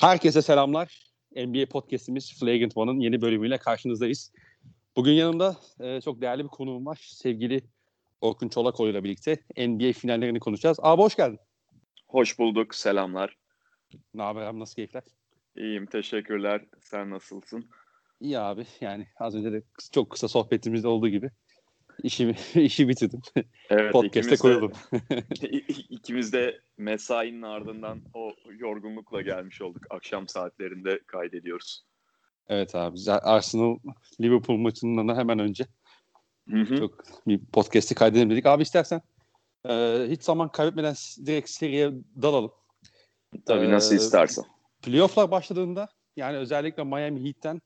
[0.00, 1.12] Herkese selamlar.
[1.36, 4.32] NBA podcast'imiz Flagrant One'ın yeni bölümüyle karşınızdayız.
[4.96, 6.98] Bugün yanımda e, çok değerli bir konuğum var.
[7.02, 7.62] Sevgili
[8.20, 10.78] Orkun Çolakoğlu ile birlikte NBA finallerini konuşacağız.
[10.82, 11.38] Abi hoş geldin.
[12.08, 12.74] Hoş bulduk.
[12.74, 13.36] Selamlar.
[14.14, 14.60] Ne haber abi?
[14.60, 15.02] Nasıl keyifler?
[15.56, 15.86] İyiyim.
[15.86, 16.64] Teşekkürler.
[16.80, 17.70] Sen nasılsın?
[18.20, 18.66] İyi abi.
[18.80, 19.62] Yani az önce de
[19.92, 21.30] çok kısa sohbetimizde olduğu gibi
[22.02, 23.20] işimi işi bitirdim.
[23.70, 24.72] Evet, Podcast'e koyuldum.
[25.90, 29.82] İkimiz de mesainin ardından o yorgunlukla gelmiş olduk.
[29.90, 31.84] Akşam saatlerinde kaydediyoruz.
[32.48, 32.96] Evet abi.
[33.10, 33.78] Arsenal
[34.20, 35.66] Liverpool maçından da hemen önce
[36.50, 36.76] hı hı.
[36.76, 38.46] çok bir podcast'i kaydedelim dedik.
[38.46, 39.02] Abi istersen
[39.68, 40.94] e, hiç zaman kaybetmeden
[41.26, 41.92] direkt seriye
[42.22, 42.52] dalalım.
[43.46, 44.44] Tabii ee, nasıl istersen.
[44.82, 47.60] Playoff'lar başladığında yani özellikle Miami Heat'ten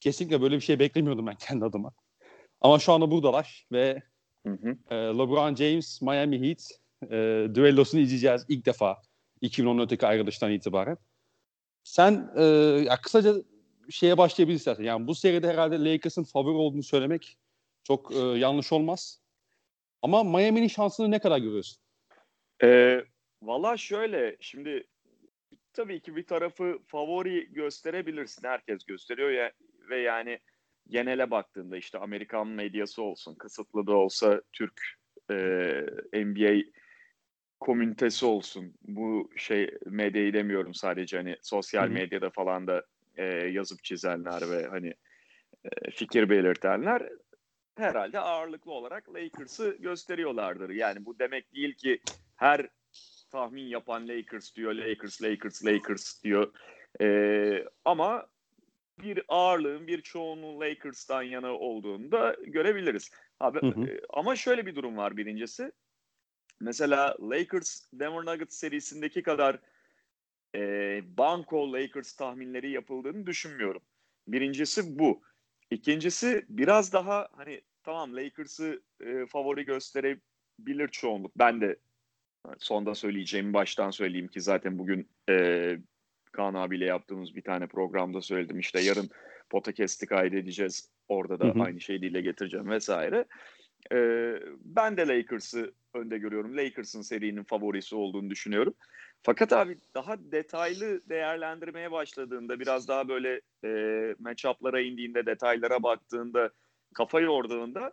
[0.00, 1.92] kesinlikle böyle bir şey beklemiyordum ben kendi adıma.
[2.60, 4.02] Ama şu anda buradalar ve
[4.46, 4.76] hı hı.
[4.90, 6.70] E, LeBron James, Miami Heat
[7.02, 9.02] e, düellosunu izleyeceğiz ilk defa
[9.42, 10.96] 2014'teki ayrılıştan itibaren.
[11.84, 12.42] Sen e,
[12.86, 13.34] ya kısaca
[13.90, 14.84] şeye başlayabiliriz zaten.
[14.84, 17.38] Yani bu seride herhalde Lakers'ın favori olduğunu söylemek
[17.84, 19.20] çok e, yanlış olmaz.
[20.02, 21.82] Ama Miami'nin şansını ne kadar görüyorsun?
[22.62, 23.00] E,
[23.42, 24.86] Valla şöyle şimdi
[25.72, 28.48] tabii ki bir tarafı favori gösterebilirsin.
[28.48, 29.52] Herkes gösteriyor ya
[29.90, 30.38] ve yani
[30.90, 34.80] genele baktığında işte Amerikan medyası olsun, kısıtlı da olsa Türk
[35.30, 35.34] e,
[36.12, 36.62] NBA
[37.60, 38.74] komünitesi olsun.
[38.82, 42.82] Bu şey medyayı demiyorum sadece hani sosyal medyada falan da
[43.16, 44.94] e, yazıp çizenler ve hani
[45.64, 47.08] e, fikir belirtenler
[47.78, 50.70] herhalde ağırlıklı olarak Lakers'ı gösteriyorlardır.
[50.70, 52.00] Yani bu demek değil ki
[52.36, 52.68] her
[53.30, 56.52] tahmin yapan Lakers diyor, Lakers, Lakers, Lakers diyor.
[57.00, 58.26] E, ama
[59.02, 63.10] bir ağırlığın, bir çoğunluğun Lakers'tan yana olduğunu da görebiliriz.
[63.40, 63.86] Abi, hı hı.
[63.86, 65.72] E, ama şöyle bir durum var birincisi.
[66.60, 69.58] Mesela Lakers Denver Nuggets serisindeki kadar
[70.54, 70.60] e,
[71.18, 73.82] banko Lakers tahminleri yapıldığını düşünmüyorum.
[74.28, 75.22] Birincisi bu.
[75.70, 81.38] İkincisi biraz daha hani tamam Lakers'ı e, favori gösterebilir çoğunluk.
[81.38, 81.76] Ben de
[82.58, 85.78] sonda söyleyeceğimi baştan söyleyeyim ki zaten bugün e,
[86.38, 88.58] Kaan abiyle yaptığımız bir tane programda söyledim.
[88.58, 89.10] İşte yarın
[89.50, 90.90] podcast'i kaydedeceğiz.
[91.08, 91.62] Orada da hı hı.
[91.62, 93.24] aynı şeyi dile getireceğim vesaire.
[93.92, 94.34] Ee,
[94.64, 96.56] ben de Lakers'ı önde görüyorum.
[96.56, 98.74] Lakers'ın serinin favorisi olduğunu düşünüyorum.
[99.22, 103.70] Fakat abi daha detaylı değerlendirmeye başladığında biraz daha böyle e,
[104.18, 106.50] matchup'lara indiğinde detaylara baktığında
[106.94, 107.92] kafa yorduğunda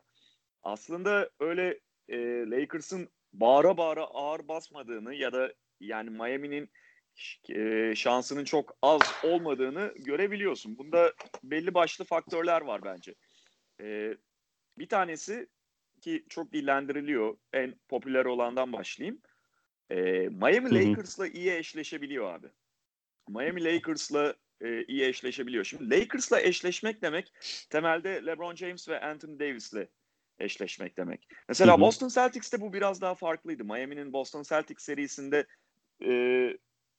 [0.64, 1.80] aslında öyle
[2.10, 2.18] e,
[2.50, 6.70] Lakers'ın bağıra bağıra ağır basmadığını ya da yani Miami'nin
[7.50, 10.78] e, şansının çok az olmadığını görebiliyorsun.
[10.78, 13.16] Bunda belli başlı faktörler var bence.
[13.82, 14.18] E,
[14.78, 15.48] bir tanesi
[16.02, 17.38] ki çok dillendiriliyor.
[17.54, 19.22] En popüler olandan başlayayım.
[19.90, 19.96] E,
[20.30, 22.48] Miami Lakers'la iyi eşleşebiliyor abi.
[23.30, 25.64] Miami Lakers'la e, iyi eşleşebiliyor.
[25.66, 27.34] Şimdi Lakers'la eşleşmek demek
[27.70, 29.88] temelde LeBron James ve Anthony Davis'le
[30.40, 31.28] eşleşmek demek.
[31.50, 31.82] Mesela hı hı.
[31.82, 33.64] Boston Celtics'te bu biraz daha farklıydı.
[33.64, 35.46] Miami'nin Boston Celtics serisinde
[36.06, 36.12] e,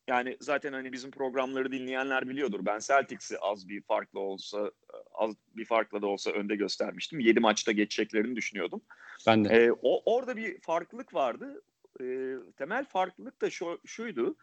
[0.09, 2.61] yani zaten hani bizim programları dinleyenler biliyordur.
[2.67, 4.71] Ben Celtics'i az bir farklı olsa
[5.15, 7.21] az bir farkla da olsa önde göstermiştim.
[7.21, 8.83] 7 maçta geçeceklerini düşünüyordum.
[9.27, 9.49] Ben de.
[9.49, 11.63] Ee, o orada bir farklılık vardı.
[12.01, 14.37] Ee, temel farklılık da şu, şuydu.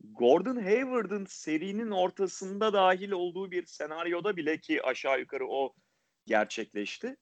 [0.00, 5.74] Gordon Hayward'ın serinin ortasında dahil olduğu bir senaryoda bile ki aşağı yukarı o
[6.26, 7.16] gerçekleşti.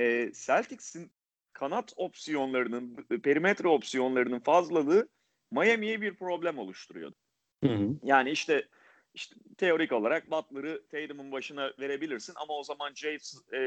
[0.00, 1.12] Ee, Celtics'in
[1.52, 5.08] kanat opsiyonlarının, perimetre opsiyonlarının fazlalığı
[5.52, 7.16] Miami'ye bir problem oluşturuyordu.
[7.64, 7.96] Hı hı.
[8.02, 8.68] Yani işte
[9.14, 13.58] işte teorik olarak Butler'ı Tatum'un başına verebilirsin ama o zaman James, e,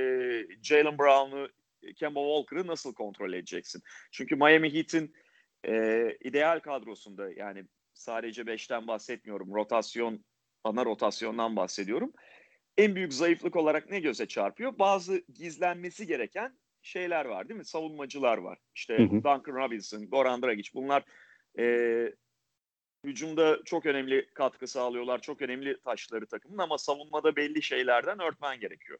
[0.61, 1.49] Jalen Brown'u,
[1.95, 3.81] Kemba Walker'ı nasıl kontrol edeceksin?
[4.11, 5.15] Çünkü Miami Heat'in
[5.67, 9.53] e, ideal kadrosunda yani sadece 5'ten bahsetmiyorum.
[9.55, 10.25] Rotasyon,
[10.63, 12.13] ana rotasyondan bahsediyorum.
[12.77, 14.79] En büyük zayıflık olarak ne göze çarpıyor?
[14.79, 17.65] Bazı gizlenmesi gereken şeyler var değil mi?
[17.65, 18.59] Savunmacılar var.
[18.75, 19.09] İşte hı hı.
[19.11, 21.03] Duncan Robinson, Goran Dragic bunlar
[21.59, 22.13] e,
[23.03, 25.21] hücumda çok önemli katkı sağlıyorlar.
[25.21, 28.99] Çok önemli taşları takımın ama savunmada belli şeylerden örtmen gerekiyor.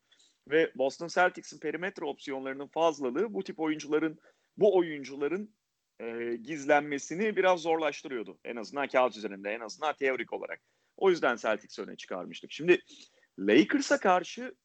[0.50, 4.20] Ve Boston Celtics'in perimetre opsiyonlarının fazlalığı bu tip oyuncuların
[4.58, 5.56] bu oyuncuların
[6.00, 8.40] e, gizlenmesini biraz zorlaştırıyordu.
[8.44, 10.62] En azından kağıt üzerinde, en azından teorik olarak.
[10.98, 12.52] O yüzden Celtics öne çıkarmıştık.
[12.52, 12.82] Şimdi
[13.40, 14.56] Lakers'a karşı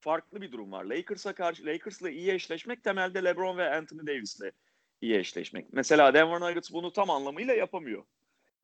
[0.00, 0.84] farklı bir durum var.
[0.84, 4.52] Lakers'a karşı Lakers'la iyi eşleşmek temelde LeBron ve Anthony Davis'le
[5.00, 5.72] iyi eşleşmek.
[5.72, 8.04] Mesela Denver Nuggets bunu tam anlamıyla yapamıyor.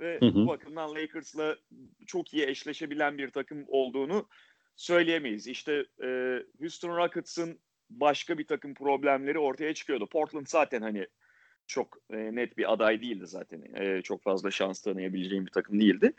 [0.01, 0.35] Ve hı hı.
[0.35, 1.57] bu bakımdan Lakers'la
[2.07, 4.29] çok iyi eşleşebilen bir takım olduğunu
[4.77, 5.47] söyleyemeyiz.
[5.47, 7.59] İşte e, Houston Rockets'ın
[7.91, 10.07] başka bir takım problemleri ortaya çıkıyordu.
[10.07, 11.07] Portland zaten hani
[11.67, 13.63] çok e, net bir aday değildi zaten.
[13.75, 16.13] E, çok fazla şans tanıyabileceğim bir takım değildi.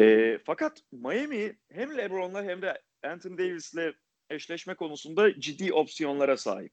[0.00, 3.94] E, fakat Miami hem LeBron'la hem de Anthony Davis'le
[4.30, 6.72] eşleşme konusunda ciddi opsiyonlara sahip.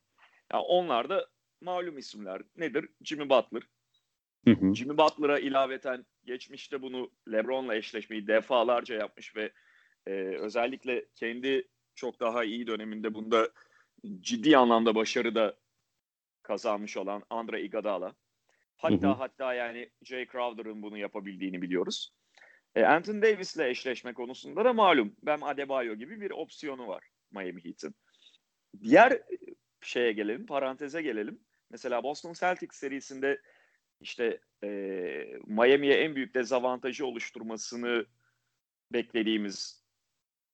[0.54, 1.28] Yani onlar da
[1.66, 2.42] malum isimler.
[2.58, 2.90] Nedir?
[3.04, 3.64] Jimmy Butler.
[4.46, 4.76] Hı hı.
[4.76, 9.52] Jimmy Butler'a ilaveten geçmişte bunu LeBron'la eşleşmeyi defalarca yapmış ve
[10.08, 13.50] e, özellikle kendi çok daha iyi döneminde bunda
[14.20, 15.58] ciddi anlamda başarı da
[16.42, 18.16] kazanmış olan Andre Iguodala.
[18.78, 19.18] Hatta hı hı.
[19.18, 22.14] hatta yani Jay Crowder'ın bunu yapabildiğini biliyoruz.
[22.76, 27.96] E, Anthony Davis'le eşleşme konusunda da malum Bam Adebayo gibi bir opsiyonu var Miami Heat'in.
[28.84, 29.22] Diğer
[29.82, 31.45] şeye gelelim, paranteze gelelim.
[31.72, 33.42] Mesela Boston Celtics serisinde
[34.02, 34.70] işte e,
[35.48, 38.06] Miami'ye en büyük dezavantajı oluşturmasını
[38.94, 39.86] beklediğimiz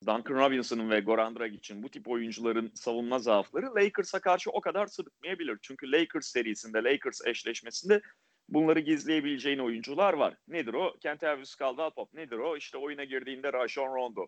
[0.07, 5.57] Duncan Robinson'ın ve Goran Dragic'in bu tip oyuncuların savunma zaafları Lakers'a karşı o kadar sırıtmayabilir.
[5.61, 8.01] Çünkü Lakers serisinde, Lakers eşleşmesinde
[8.49, 10.37] bunları gizleyebileceğin oyuncular var.
[10.47, 10.97] Nedir o?
[10.99, 12.17] Kentavius Caldwell-Pope.
[12.17, 12.57] Nedir o?
[12.57, 14.27] İşte oyuna girdiğinde Rajon Rondo,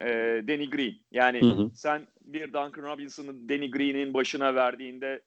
[0.00, 0.06] e,
[0.48, 0.94] Danny Green.
[1.10, 1.70] Yani hı hı.
[1.74, 5.22] sen bir Duncan Robinson'ı Danny Green'in başına verdiğinde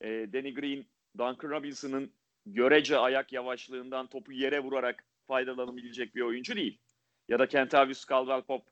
[0.00, 0.86] e, Danny Green,
[1.18, 2.12] Duncan Robinson'ın
[2.46, 6.78] görece ayak yavaşlığından topu yere vurarak faydalanabilecek bir oyuncu değil.
[7.28, 8.64] Ya da Kentavius Caldwell-Pope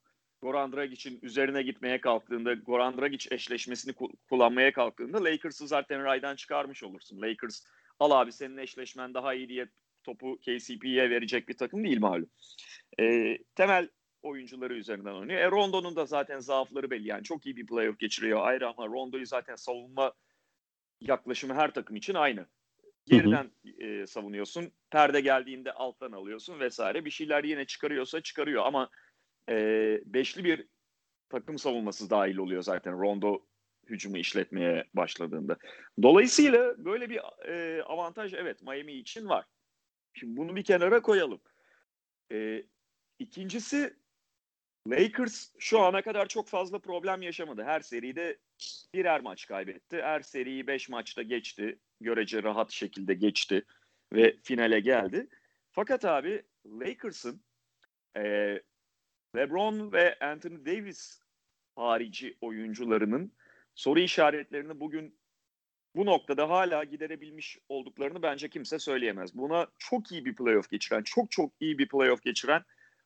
[0.43, 3.93] Goran Dragic'in üzerine gitmeye kalktığında, Goran Dragic eşleşmesini
[4.31, 7.23] kullanmaya kalktığında Lakers'ı zaten raydan çıkarmış olursun.
[7.23, 7.65] Lakers
[7.99, 9.69] al abi senin eşleşmen daha iyi diye
[10.05, 12.31] topu KCP'ye verecek bir takım değil malum.
[13.01, 13.89] E, temel
[14.23, 15.41] oyuncuları üzerinden oynuyor.
[15.41, 17.09] E, Rondo'nun da zaten zaafları belli.
[17.09, 20.13] Yani çok iyi bir playoff geçiriyor ayrı ama Rondo'yu zaten savunma
[21.01, 22.47] yaklaşımı her takım için aynı.
[23.07, 24.73] Geriden E, savunuyorsun.
[24.91, 27.05] Perde geldiğinde alttan alıyorsun vesaire.
[27.05, 28.91] Bir şeyler yine çıkarıyorsa çıkarıyor ama
[29.49, 29.57] e,
[30.07, 30.67] beşli bir
[31.29, 33.47] takım savunması dahil oluyor zaten Rondo
[33.89, 35.57] hücumu işletmeye başladığında.
[36.03, 39.45] Dolayısıyla böyle bir e, avantaj evet Miami için var.
[40.15, 41.41] Şimdi bunu bir kenara koyalım.
[42.33, 42.63] E,
[43.19, 43.97] ikincisi
[44.89, 47.65] Lakers şu ana kadar çok fazla problem yaşamadı.
[47.65, 48.39] Her seride
[48.95, 50.03] birer maç kaybetti.
[50.03, 51.79] Her seriyi beş maçta geçti.
[52.01, 53.65] Görece rahat şekilde geçti
[54.13, 55.29] ve finale geldi.
[55.71, 57.41] Fakat abi Lakers'ın
[58.17, 58.23] e,
[59.37, 61.21] LeBron ve Anthony Davis
[61.77, 63.33] harici oyuncularının
[63.75, 65.19] soru işaretlerini bugün
[65.97, 69.37] bu noktada hala giderebilmiş olduklarını bence kimse söyleyemez.
[69.37, 72.65] Buna çok iyi bir playoff geçiren, çok çok iyi bir playoff geçiren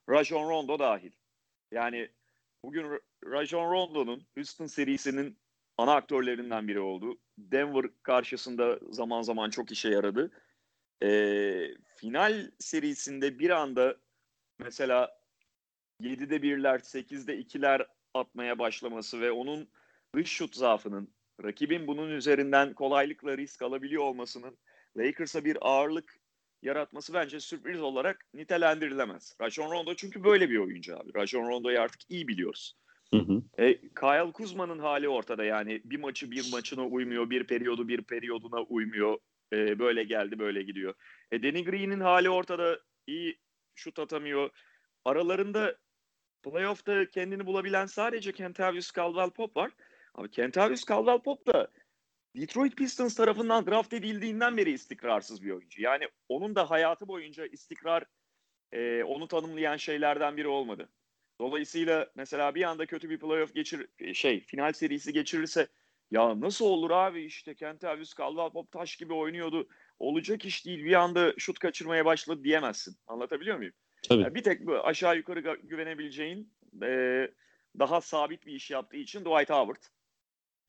[0.09, 1.11] Rajon Rondo dahil.
[1.71, 2.09] Yani
[2.63, 5.37] bugün Rajon Rondo'nun Houston serisinin
[5.77, 7.17] ana aktörlerinden biri oldu.
[7.37, 10.31] Denver karşısında zaman zaman çok işe yaradı.
[11.03, 13.95] Ee, final serisinde bir anda
[14.59, 15.19] mesela
[16.01, 19.69] 7'de 1'ler, 8'de 2'ler atmaya başlaması ve onun
[20.15, 21.13] dış şut zaafının,
[21.43, 24.57] rakibin bunun üzerinden kolaylıkla risk alabiliyor olmasının
[24.97, 26.18] Lakers'a bir ağırlık
[26.61, 29.35] yaratması bence sürpriz olarak nitelendirilemez.
[29.41, 31.13] Rajon Rondo çünkü böyle bir oyuncu abi.
[31.15, 32.75] Rajon Rondo'yu artık iyi biliyoruz.
[33.13, 33.41] Hı hı.
[33.57, 38.61] E, Kyle Kuzma'nın hali ortada yani bir maçı bir maçına uymuyor, bir periyodu bir periyoduna
[38.61, 39.17] uymuyor.
[39.53, 40.93] E, böyle geldi böyle gidiyor.
[41.31, 43.39] E, Danny Green'in hali ortada iyi
[43.75, 44.49] şut atamıyor.
[45.05, 45.75] Aralarında
[46.43, 49.71] playoff'ta kendini bulabilen sadece Kentavius Caldwell-Pope var.
[50.15, 51.67] Abi Kentavius Caldwell-Pope da
[52.35, 55.81] Detroit Pistons tarafından draft edildiğinden beri istikrarsız bir oyuncu.
[55.81, 58.03] Yani onun da hayatı boyunca istikrar
[58.71, 60.89] e, onu tanımlayan şeylerden biri olmadı.
[61.41, 65.67] Dolayısıyla mesela bir anda kötü bir playoff geçir şey final serisi geçirirse
[66.11, 69.67] ya nasıl olur abi işte Kentavius Caldwell-Pope taş gibi oynuyordu.
[69.99, 72.97] Olacak iş değil bir anda şut kaçırmaya başladı diyemezsin.
[73.07, 73.73] Anlatabiliyor muyum?
[74.09, 74.21] Tabii.
[74.21, 77.31] Yani bir tek aşağı yukarı güvenebileceğin e,
[77.79, 79.83] daha sabit bir iş yaptığı için Dwight Howard.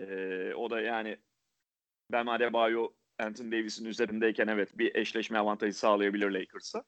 [0.00, 1.18] E, o da yani
[2.12, 2.88] Bam Adebayo,
[3.18, 6.84] Anthony Davis'in üzerindeyken evet bir eşleşme avantajı sağlayabilir Lakers'a.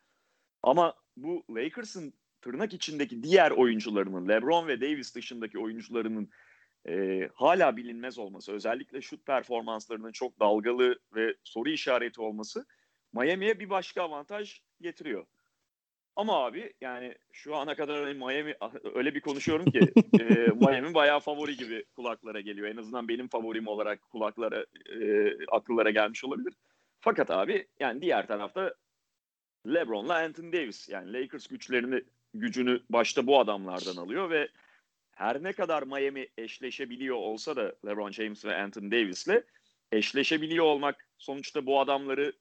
[0.63, 6.31] Ama bu Lakers'ın tırnak içindeki diğer oyuncularının, LeBron ve Davis dışındaki oyuncularının
[6.89, 12.67] e, hala bilinmez olması, özellikle şut performanslarının çok dalgalı ve soru işareti olması
[13.13, 15.27] Miami'ye bir başka avantaj getiriyor.
[16.17, 18.55] Ama abi yani şu ana kadar hani Miami
[18.95, 19.81] öyle bir konuşuyorum ki
[20.21, 22.69] e, Miami bayağı favori gibi kulaklara geliyor.
[22.69, 24.67] En azından benim favorim olarak kulaklara
[25.01, 26.55] e, akıllara gelmiş olabilir.
[27.01, 28.75] Fakat abi yani diğer tarafta
[29.67, 32.03] LeBron'la Anthony Davis yani Lakers güçlerini
[32.35, 34.49] gücünü başta bu adamlardan alıyor ve
[35.11, 39.45] her ne kadar Miami eşleşebiliyor olsa da LeBron James ve Anthony Davis'le
[39.93, 42.33] eşleşebiliyor olmak sonuçta bu adamları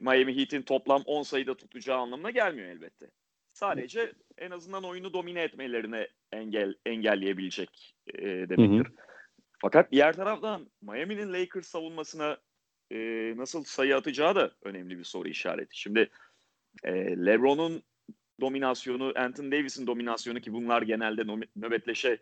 [0.00, 3.10] Miami Heat'in toplam 10 sayıda tutacağı anlamına gelmiyor elbette.
[3.52, 8.86] Sadece en azından oyunu domine etmelerine engel engelleyebilecek e, demektir.
[8.86, 9.10] Hı hı.
[9.58, 12.38] Fakat diğer taraftan Miami'nin Lakers savunmasına
[12.92, 12.96] e,
[13.36, 15.80] nasıl sayı atacağı da önemli bir soru işareti.
[15.80, 16.10] Şimdi
[16.84, 16.92] e,
[17.26, 17.82] LeBron'un
[18.40, 21.22] dominasyonu, Anthony Davis'in dominasyonu ki bunlar genelde
[21.56, 22.18] nöbetleşe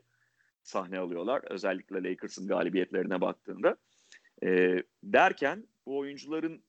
[0.62, 1.42] sahne alıyorlar.
[1.50, 3.76] Özellikle Lakers'ın galibiyetlerine baktığında.
[4.44, 6.67] E, derken bu oyuncuların e,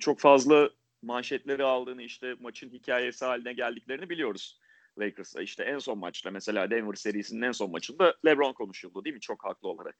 [0.00, 0.70] çok fazla
[1.02, 4.60] manşetleri aldığını işte maçın hikayesi haline geldiklerini biliyoruz.
[4.98, 9.20] Lakers'a işte en son maçta mesela Denver serisinin en son maçında LeBron konuşuldu değil mi?
[9.20, 9.96] Çok haklı olarak.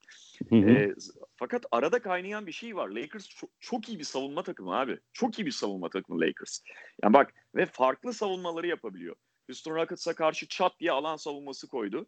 [0.49, 0.71] Hı hı.
[0.71, 0.95] E,
[1.37, 2.89] fakat arada kaynayan bir şey var.
[2.89, 4.99] Lakers çok, çok iyi bir savunma takımı abi.
[5.13, 6.61] Çok iyi bir savunma takımı Lakers.
[7.03, 9.17] Yani bak ve farklı savunmaları yapabiliyor.
[9.47, 12.07] Houston Rockets'a karşı çat diye alan savunması koydu.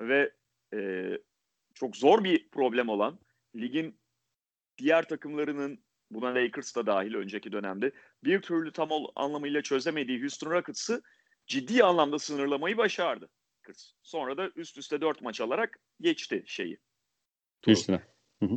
[0.00, 0.32] Ve
[0.74, 1.10] e,
[1.74, 3.18] çok zor bir problem olan
[3.56, 3.98] ligin
[4.78, 7.92] diğer takımlarının buna Lakers da dahil önceki dönemde
[8.24, 11.02] bir türlü tam anlamıyla çözemediği Houston Rockets'ı
[11.46, 13.28] ciddi anlamda sınırlamayı başardı.
[14.02, 16.78] Sonra da üst üste dört maç alarak geçti şeyi.
[17.66, 18.02] Üstüne.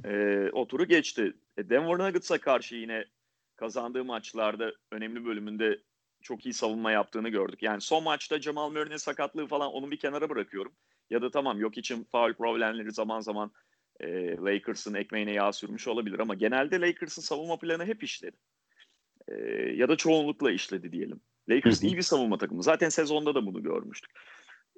[0.05, 1.33] E, o turu geçti.
[1.57, 3.05] E, Denver Nuggets'a karşı yine
[3.55, 5.79] kazandığı maçlarda önemli bölümünde
[6.21, 7.63] çok iyi savunma yaptığını gördük.
[7.63, 10.73] Yani son maçta Jamal Murray'nin sakatlığı falan onu bir kenara bırakıyorum.
[11.09, 13.51] Ya da tamam yok için faul problemleri zaman zaman
[13.99, 18.37] e, Lakers'ın ekmeğine yağ sürmüş olabilir ama genelde Lakers'ın savunma planı hep işledi.
[19.27, 19.35] E,
[19.75, 21.21] ya da çoğunlukla işledi diyelim.
[21.49, 22.63] Lakers iyi bir savunma takımı.
[22.63, 24.11] Zaten sezonda da bunu görmüştük.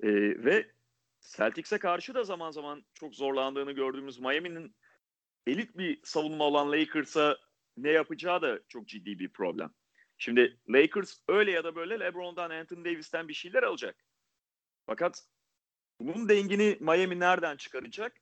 [0.03, 0.09] E,
[0.45, 0.71] ve
[1.21, 4.75] Celtics'e karşı da zaman zaman çok zorlandığını gördüğümüz Miami'nin
[5.47, 7.37] elit bir savunma olan Lakers'a
[7.77, 9.71] ne yapacağı da çok ciddi bir problem.
[10.17, 13.95] Şimdi Lakers öyle ya da böyle LeBron'dan, Anthony Davis'ten bir şeyler alacak.
[14.85, 15.23] Fakat
[15.99, 18.21] bunun dengini Miami nereden çıkaracak?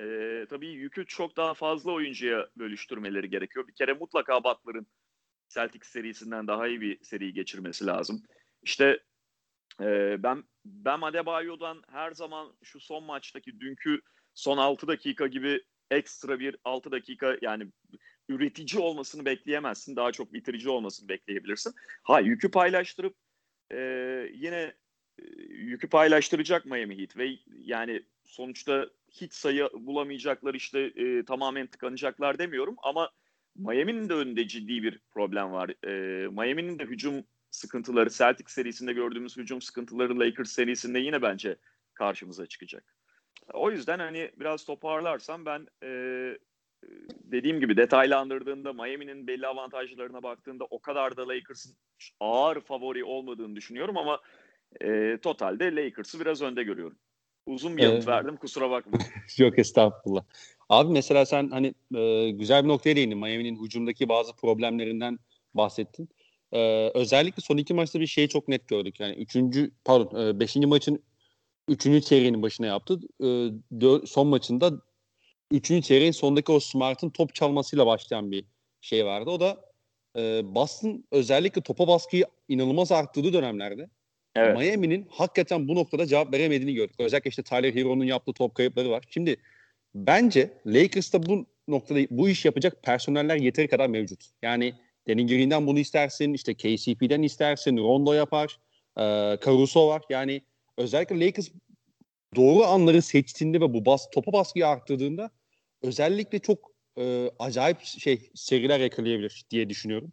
[0.00, 3.68] Ee, tabii yükü çok daha fazla oyuncuya bölüştürmeleri gerekiyor.
[3.68, 4.86] Bir kere mutlaka Butler'ın
[5.48, 8.22] Celtics serisinden daha iyi bir seri geçirmesi lazım.
[8.62, 9.00] İşte
[9.80, 14.00] e, ben ben Adebayo'dan her zaman şu son maçtaki dünkü
[14.34, 17.66] son 6 dakika gibi ekstra bir 6 dakika yani
[18.28, 19.96] üretici olmasını bekleyemezsin.
[19.96, 21.74] Daha çok bitirici olmasını bekleyebilirsin.
[22.02, 23.16] Ha yükü paylaştırıp
[23.72, 23.78] e,
[24.32, 24.74] yine
[25.18, 32.38] e, yükü paylaştıracak Miami Heat ve yani sonuçta hiç sayı bulamayacaklar işte e, tamamen tıkanacaklar
[32.38, 33.10] demiyorum ama
[33.56, 35.86] Miami'nin de önünde ciddi bir problem var.
[35.86, 41.56] E, Miami'nin de hücum sıkıntıları Celtics serisinde gördüğümüz hücum sıkıntıları Lakers serisinde yine bence
[41.94, 42.94] karşımıza çıkacak.
[43.52, 45.88] O yüzden hani biraz toparlarsam ben e,
[47.08, 51.76] dediğim gibi detaylandırdığında Miami'nin belli avantajlarına baktığında o kadar da Lakers'ın
[52.20, 54.20] ağır favori olmadığını düşünüyorum ama
[54.80, 56.98] e, totalde Lakers'ı biraz önde görüyorum.
[57.50, 58.98] Uzun bir yanıt ee, verdim kusura bakma.
[59.38, 60.22] Yok estağfurullah.
[60.68, 63.18] Abi mesela sen hani e, güzel bir noktaya değindin.
[63.18, 65.18] Miami'nin hücumdaki bazı problemlerinden
[65.54, 66.08] bahsettin.
[66.52, 69.00] E, özellikle son iki maçta bir şeyi çok net gördük.
[69.00, 71.02] Yani üçüncü pardon e, beşinci maçın
[71.68, 73.00] üçüncü çeyreğinin başına yaptı.
[73.20, 73.26] E,
[73.80, 74.72] dör, son maçında
[75.50, 78.44] üçüncü çeyreğin sondaki o Smart'ın top çalmasıyla başlayan bir
[78.80, 79.30] şey vardı.
[79.30, 79.60] O da
[80.16, 83.88] e, Boston özellikle topa baskıyı inanılmaz arttırdığı dönemlerde
[84.36, 84.58] evet.
[84.58, 86.96] Miami'nin hakikaten bu noktada cevap veremediğini gördük.
[86.98, 89.04] Özellikle işte Tyler Hero'nun yaptığı top kayıpları var.
[89.10, 89.36] Şimdi
[89.94, 94.24] bence Lakers'ta bu noktada bu iş yapacak personeller yeteri kadar mevcut.
[94.42, 94.74] Yani
[95.08, 98.58] Danny Green'den bunu istersin, işte KCP'den istersin, Rondo yapar,
[98.96, 99.02] e,
[99.44, 100.02] Caruso var.
[100.10, 100.42] Yani
[100.76, 101.48] özellikle Lakers
[102.36, 105.30] doğru anları seçtiğinde ve bu bas, topa baskıyı arttırdığında
[105.82, 110.12] özellikle çok e, acayip şey seriler yakalayabilir diye düşünüyorum.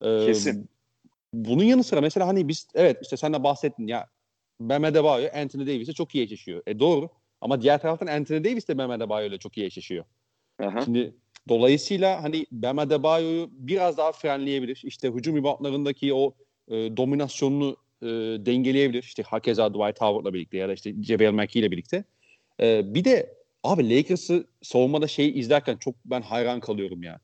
[0.00, 0.68] E, Kesin.
[1.32, 4.06] Bunun yanı sıra mesela hani biz evet işte sen de bahsettin ya
[4.60, 6.62] Bam Adebayo Anthony Davis'e çok iyi eşleşiyor.
[6.66, 7.10] E doğru.
[7.40, 10.04] Ama diğer taraftan Anthony Davis de Bam Adebayo ile çok iyi eşleşiyor.
[10.62, 10.80] Aha.
[10.80, 11.14] Şimdi
[11.48, 14.82] dolayısıyla hani Bam Adebayo'yu biraz daha frenleyebilir.
[14.84, 16.34] İşte hücum reboundlarındaki o
[16.68, 18.06] e, dominasyonunu e,
[18.46, 19.02] dengeleyebilir.
[19.02, 22.04] İşte hakeza Dwight Howard'la birlikte ya da işte JaVale McGee ile birlikte.
[22.60, 27.20] E, bir de abi Lakers'ı savunmada şeyi izlerken çok ben hayran kalıyorum ya.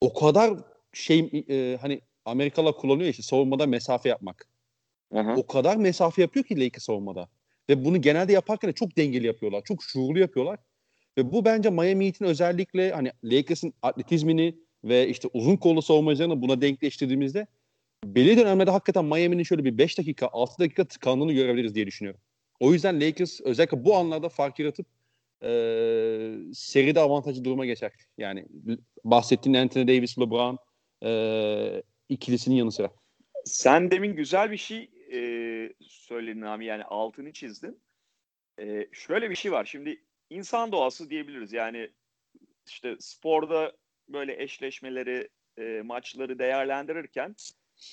[0.00, 0.54] O kadar
[0.92, 4.48] şey e, hani Amerikalılar kullanıyor işte savunmada mesafe yapmak.
[5.14, 5.36] Aha.
[5.36, 7.28] O kadar mesafe yapıyor ki Lakers savunmada.
[7.68, 9.62] Ve bunu genelde yaparken de çok dengeli yapıyorlar.
[9.64, 10.58] Çok şuurlu yapıyorlar.
[11.18, 14.54] Ve bu bence Miami Heat'in özellikle hani Lakers'ın atletizmini
[14.84, 17.46] ve işte uzun kollu savunmacılarını buna denkleştirdiğimizde
[18.04, 22.20] belli dönemlerde hakikaten Miami'nin şöyle bir 5 dakika 6 dakika tıkandığını görebiliriz diye düşünüyorum.
[22.60, 24.86] O yüzden Lakers özellikle bu anlarda fark yaratıp
[25.42, 25.48] e,
[26.54, 27.92] seride avantajlı duruma geçer.
[28.18, 28.46] Yani
[29.04, 30.58] bahsettiğin Anthony Davis, LeBron
[31.04, 32.90] e, ikilisinin yanı sıra.
[33.44, 36.64] Sen demin güzel bir şey e, söyledin abi.
[36.64, 37.80] Yani altını çizdin.
[38.60, 39.64] E, şöyle bir şey var.
[39.64, 41.52] Şimdi insan doğası diyebiliriz.
[41.52, 41.90] Yani
[42.66, 43.72] işte sporda
[44.08, 47.34] böyle eşleşmeleri e, maçları değerlendirirken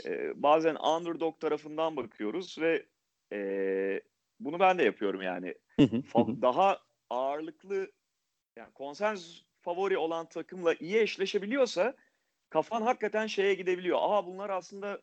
[0.06, 2.86] e, bazen underdog tarafından bakıyoruz ve
[3.34, 4.02] e,
[4.40, 5.56] bunu ben de yapıyorum yani.
[6.42, 7.92] Daha ağırlıklı
[8.56, 11.96] yani konsens favori olan takımla iyi eşleşebiliyorsa
[12.52, 13.98] kafan hakikaten şeye gidebiliyor.
[14.02, 15.02] Aa bunlar aslında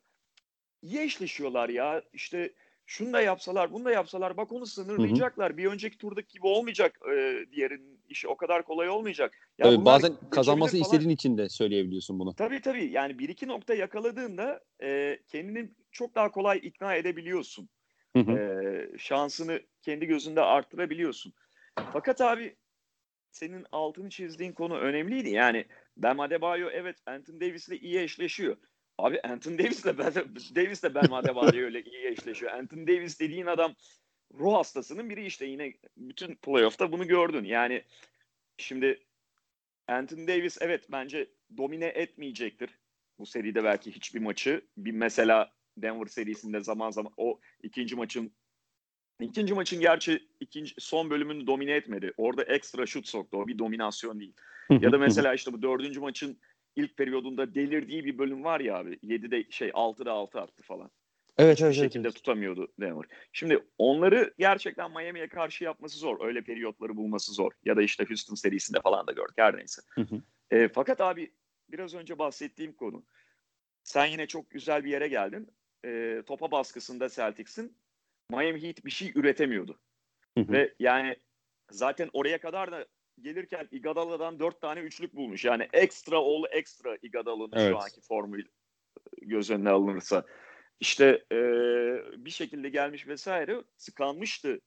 [0.81, 2.03] iyi eşleşiyorlar ya.
[2.13, 2.53] İşte
[2.85, 5.49] şunu da yapsalar, bunu da yapsalar bak onu sınırlayacaklar.
[5.49, 5.57] Hı hı.
[5.57, 9.33] Bir önceki turdaki gibi olmayacak e, diğerin işi o kadar kolay olmayacak.
[9.57, 10.81] Ya tabii bazen kazanması falan.
[10.81, 12.33] istediğin için de söyleyebiliyorsun bunu.
[12.33, 17.69] Tabii tabii yani bir iki nokta yakaladığında e, kendini çok daha kolay ikna edebiliyorsun.
[18.15, 18.31] Hı hı.
[18.31, 21.33] E, şansını kendi gözünde arttırabiliyorsun.
[21.93, 22.55] Fakat abi
[23.31, 25.29] senin altını çizdiğin konu önemliydi.
[25.29, 25.65] Yani
[26.03, 28.57] Bam Adebayo evet Anthony Davis'le iyi eşleşiyor.
[28.97, 30.13] Abi Anthony Davis de ben,
[30.55, 32.51] Davis de Ben Adebayo öyle iyi eşleşiyor.
[32.51, 33.75] Anthony Davis dediğin adam
[34.33, 37.43] ruh hastasının biri işte yine bütün playoff'ta bunu gördün.
[37.43, 37.83] Yani
[38.57, 39.05] şimdi
[39.87, 42.69] Anthony Davis evet bence domine etmeyecektir.
[43.19, 44.67] Bu seride belki hiçbir maçı.
[44.77, 48.33] Bir mesela Denver serisinde zaman zaman o ikinci maçın
[49.19, 52.13] ikinci maçın gerçi ikinci son bölümünü domine etmedi.
[52.17, 53.37] Orada ekstra şut soktu.
[53.37, 54.33] O bir dominasyon değil.
[54.69, 56.39] ya da mesela işte bu dördüncü maçın
[56.75, 58.93] ilk periyodunda delirdiği bir bölüm var ya abi.
[58.93, 60.91] 7'de şey 6'da 6 attı falan.
[61.37, 61.75] Evet evet.
[61.75, 62.15] Şekilde evet.
[62.15, 63.05] tutamıyordu Denver.
[63.33, 66.25] Şimdi onları gerçekten Miami'ye karşı yapması zor.
[66.25, 67.51] Öyle periyotları bulması zor.
[67.65, 69.81] Ya da işte Houston serisinde falan da gördük her neyse.
[70.51, 71.31] E, fakat abi
[71.69, 73.05] biraz önce bahsettiğim konu.
[73.83, 75.47] Sen yine çok güzel bir yere geldin.
[75.85, 77.77] E, topa baskısında Celtics'in
[78.29, 79.79] Miami Heat bir şey üretemiyordu.
[80.37, 81.15] Ve yani
[81.71, 82.87] zaten oraya kadar da
[83.21, 85.45] gelirken Iguodala'dan dört tane üçlük bulmuş.
[85.45, 87.69] Yani ekstra all ekstra Iguodala'nın evet.
[87.69, 88.49] şu anki formuyla
[89.21, 90.25] göz önüne alınırsa.
[90.79, 91.37] İşte e,
[92.25, 94.61] bir şekilde gelmiş vesaire sıkanmıştı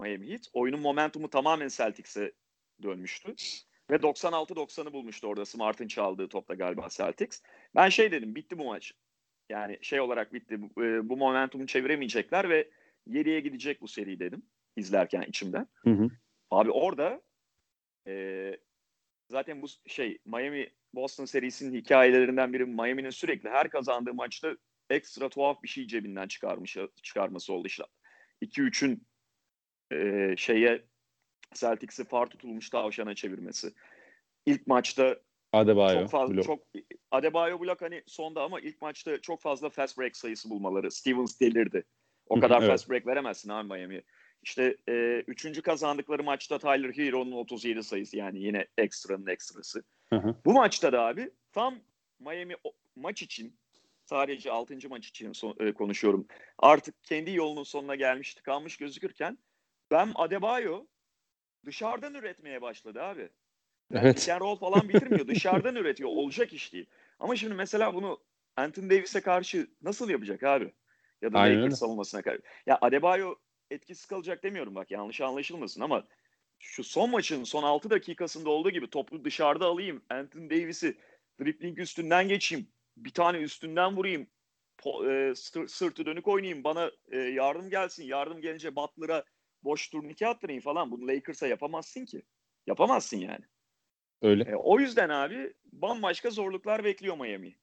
[0.00, 0.40] Miami Heat.
[0.52, 2.32] Oyunun momentumu tamamen Celtics'e
[2.82, 3.34] dönmüştü.
[3.90, 7.42] Ve 96-90'ı bulmuştu orada Smart'ın çaldığı topta galiba Celtics.
[7.74, 8.92] Ben şey dedim bitti bu maç.
[9.48, 10.62] Yani şey olarak bitti.
[10.62, 10.70] Bu,
[11.08, 12.70] bu momentumu çeviremeyecekler ve
[13.08, 14.42] geriye gidecek bu seri dedim
[14.76, 15.68] izlerken içimden.
[15.84, 16.08] Hı hı.
[16.50, 17.22] Abi orada
[18.06, 18.56] e,
[19.30, 24.56] zaten bu şey Miami Boston serisinin hikayelerinden biri Miami'nin sürekli her kazandığı maçta
[24.90, 27.84] ekstra tuhaf bir şey cebinden çıkarmış çıkarması oldu işte.
[28.42, 29.06] 2-3'ün
[29.92, 30.84] e, şeye
[31.54, 33.72] Celtics'i far tutulmuş tavşana çevirmesi.
[34.46, 35.20] İlk maçta
[35.52, 36.44] Adebayo çok fazla blok.
[36.44, 36.62] çok
[37.10, 40.90] Adebayo blok hani sonda ama ilk maçta çok fazla fast break sayısı bulmaları.
[40.90, 41.84] Stevens delirdi.
[42.32, 42.70] O kadar evet.
[42.70, 44.02] fast break veremezsin abi Miami.
[44.42, 49.82] İşte e, üçüncü kazandıkları maçta Tyler Hero'nun 37 sayısı yani yine ekstranın ekstrası.
[50.10, 50.34] Hı hı.
[50.44, 51.74] Bu maçta da abi tam
[52.20, 53.56] Miami o, maç için
[54.04, 54.88] sadece 6.
[54.88, 56.26] maç için son, e, konuşuyorum.
[56.58, 59.38] Artık kendi yolunun sonuna gelmişti kalmış gözükürken
[59.90, 60.86] ben Adebayo
[61.64, 63.28] dışarıdan üretmeye başladı abi.
[63.90, 64.28] Yani evet.
[64.40, 65.26] roll falan bitirmiyor.
[65.28, 66.10] dışarıdan üretiyor.
[66.10, 66.86] Olacak iş değil.
[67.18, 68.20] Ama şimdi mesela bunu
[68.56, 70.72] Anthony Davis'e karşı nasıl yapacak abi?
[71.22, 72.42] Ya da Lakers savunmasına karşı.
[72.66, 73.34] Ya Adebayo
[73.70, 76.04] etkisiz kalacak demiyorum bak yanlış anlaşılmasın ama
[76.58, 80.02] şu son maçın son 6 dakikasında olduğu gibi topu dışarıda alayım.
[80.10, 80.96] Anthony Davis'i
[81.40, 82.68] dribbling üstünden geçeyim.
[82.96, 84.26] Bir tane üstünden vurayım.
[84.78, 85.34] Po- e,
[85.68, 86.64] sırtı dönük oynayayım.
[86.64, 88.04] Bana e, yardım gelsin.
[88.04, 89.24] Yardım gelince Butler'a
[89.62, 90.90] boş turnike attırayım falan.
[90.90, 92.22] Bunu Lakers'a yapamazsın ki.
[92.66, 93.44] Yapamazsın yani.
[94.22, 94.44] Öyle.
[94.44, 97.56] E, o yüzden abi bambaşka zorluklar bekliyor Miami.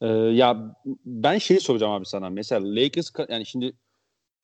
[0.00, 2.30] Ee, ya ben şeyi soracağım abi sana.
[2.30, 3.72] Mesela Lakers yani şimdi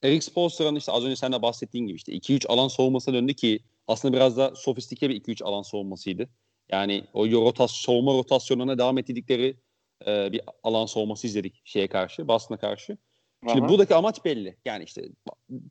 [0.02, 3.60] Eric Spoelstra'nın işte az önce sen de bahsettiğin gibi işte 2-3 alan savunmasına döndü ki
[3.86, 6.28] aslında biraz da sofistike bir 2-3 alan savunmasıydı.
[6.70, 9.56] Yani o rotas savunma rotasyonuna devam ettikleri
[10.06, 12.98] e, bir alan savunması izledik şeye karşı, Boston'a karşı.
[13.48, 13.68] Şimdi Aha.
[13.68, 14.56] buradaki amaç belli.
[14.64, 15.02] Yani işte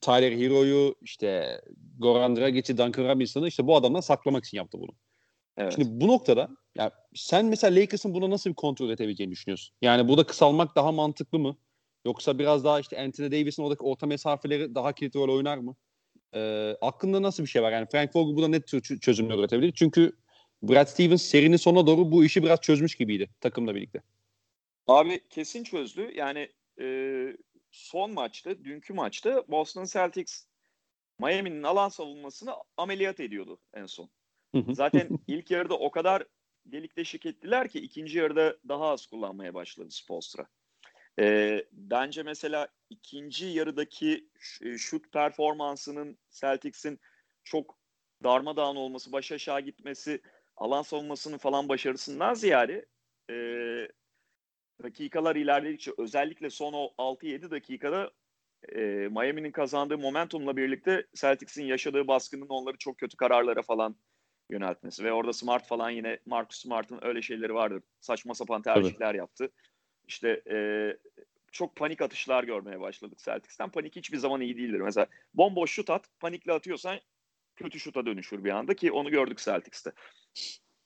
[0.02, 1.62] Tyler Hero'yu, işte
[2.00, 4.92] Goran Dragic'i, Duncan Robinson'ı işte bu adamdan saklamak için yaptı bunu.
[5.58, 5.74] Evet.
[5.76, 9.76] Şimdi bu noktada ya sen mesela Lakers'ın buna nasıl bir kontrol edebileceğini düşünüyorsun?
[9.82, 11.58] Yani burada kısalmak daha mantıklı mı?
[12.06, 15.76] Yoksa biraz daha işte Anthony Davis'in oradaki orta mesafeleri daha kilit rol oynar mı?
[16.36, 17.72] Ee, aklında nasıl bir şey var?
[17.72, 18.68] Yani Frank Vogel burada net
[19.02, 19.72] çözümler üretebilir.
[19.76, 20.12] Çünkü
[20.64, 24.02] Brad Stevens serinin sonuna doğru bu işi biraz çözmüş gibiydi takımla birlikte.
[24.88, 26.12] Abi kesin çözdü.
[26.16, 26.88] Yani e,
[27.72, 30.46] son maçta, dünkü maçta Boston Celtics
[31.20, 34.10] Miami'nin alan savunmasını ameliyat ediyordu en son.
[34.72, 36.24] Zaten ilk yarıda o kadar
[36.66, 40.48] delik deşik ettiler ki ikinci yarıda daha az kullanmaya başladı Spolstra.
[41.20, 44.30] E, bence mesela ikinci yarıdaki
[44.62, 47.00] e, şut performansının Celtics'in
[47.44, 47.78] çok
[48.24, 50.22] darmadağın olması, baş aşağı gitmesi,
[50.58, 52.86] alan savunmasının falan başarısından ziyade
[53.30, 53.36] e,
[54.84, 58.12] dakikalar ilerledikçe özellikle son o 6-7 dakikada
[58.70, 58.80] e,
[59.12, 63.96] Miami'nin kazandığı momentumla birlikte Celtics'in yaşadığı baskının onları çok kötü kararlara falan
[64.54, 67.84] yöneltmesi ve orada Smart falan yine Marcus Smart'ın öyle şeyleri vardır.
[68.00, 69.18] Saçma sapan tercihler Tabii.
[69.18, 69.50] yaptı
[70.08, 70.58] işte e,
[71.52, 73.70] çok panik atışlar görmeye başladık Celtics'ten.
[73.70, 74.80] Panik hiçbir zaman iyi değildir.
[74.80, 77.00] Mesela bomboş şut at, panikle atıyorsan
[77.56, 79.92] kötü şuta dönüşür bir anda ki onu gördük Celtics'te.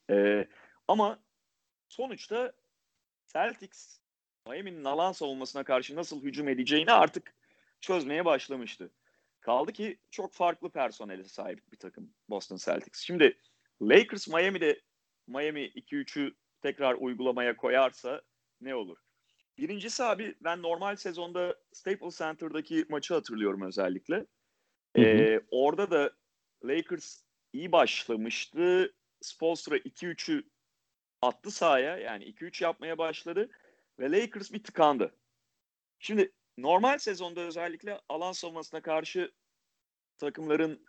[0.10, 0.47] E,
[0.88, 1.19] ama
[1.89, 2.53] sonuçta
[3.27, 3.99] Celtics
[4.47, 7.36] Miami'nin alan savunmasına karşı nasıl hücum edeceğini artık
[7.82, 8.91] çözmeye başlamıştı.
[9.39, 12.99] Kaldı ki çok farklı personele sahip bir takım Boston Celtics.
[12.99, 13.38] Şimdi
[13.82, 14.82] Lakers Miami'de
[15.28, 18.22] Miami 2-3'ü tekrar uygulamaya koyarsa
[18.62, 18.98] ne olur?
[19.58, 24.16] Birincisi abi ben normal sezonda Staples Center'daki maçı hatırlıyorum özellikle.
[24.96, 25.06] Hı hı.
[25.06, 26.12] Ee, orada da
[26.63, 27.22] Lakers
[27.54, 28.94] iyi başlamıştı.
[29.22, 30.44] Spolstra 2-3'ü
[31.22, 31.98] attı sahaya.
[31.98, 33.50] Yani 2-3 yapmaya başladı.
[34.00, 35.16] Ve Lakers bir tıkandı.
[36.00, 39.32] Şimdi normal sezonda özellikle alan savunmasına karşı
[40.18, 40.86] takımların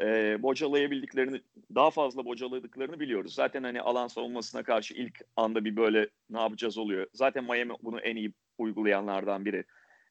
[0.00, 1.40] e, bocalayabildiklerini,
[1.74, 3.34] daha fazla bocaladıklarını biliyoruz.
[3.34, 7.06] Zaten hani alan savunmasına karşı ilk anda bir böyle ne yapacağız oluyor.
[7.12, 9.64] Zaten Miami bunu en iyi uygulayanlardan biri.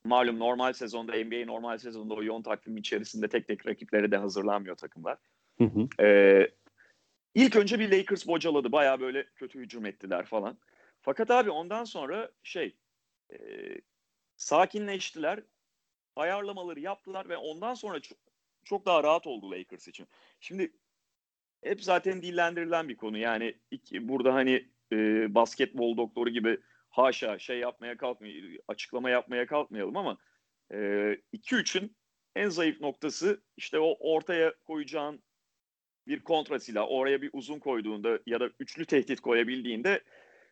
[0.06, 4.76] Malum normal sezonda, NBA normal sezonda o yoğun takvim içerisinde tek tek rakiplere de hazırlanmıyor
[4.76, 5.18] takımlar.
[5.58, 6.04] Hı hı.
[6.04, 6.50] Ee,
[7.36, 8.72] ilk önce bir Lakers bocaladı.
[8.72, 10.58] Baya böyle kötü hücum ettiler falan.
[11.02, 12.76] Fakat abi ondan sonra şey
[13.34, 13.38] e,
[14.38, 15.40] sakinleştiler.
[16.16, 18.00] Ayarlamaları yaptılar ve ondan sonra
[18.66, 20.08] çok, daha rahat oldu Lakers için.
[20.40, 20.74] Şimdi
[21.64, 23.18] hep zaten dillendirilen bir konu.
[23.18, 24.96] Yani iki, burada hani e,
[25.36, 30.18] basketbol doktoru gibi haşa şey yapmaya kalkmayalım, açıklama yapmaya kalkmayalım ama
[30.72, 31.90] 2-3'ün e,
[32.42, 35.24] en zayıf noktası işte o ortaya koyacağın
[36.08, 40.04] bir kontra silah, oraya bir uzun koyduğunda ya da üçlü tehdit koyabildiğinde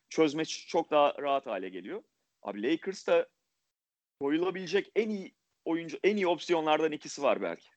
[0.10, 2.04] çözme çok daha rahat hale geliyor.
[2.42, 3.28] Abi Lakers'ta
[4.20, 7.68] koyulabilecek en iyi oyuncu, en iyi opsiyonlardan ikisi var belki.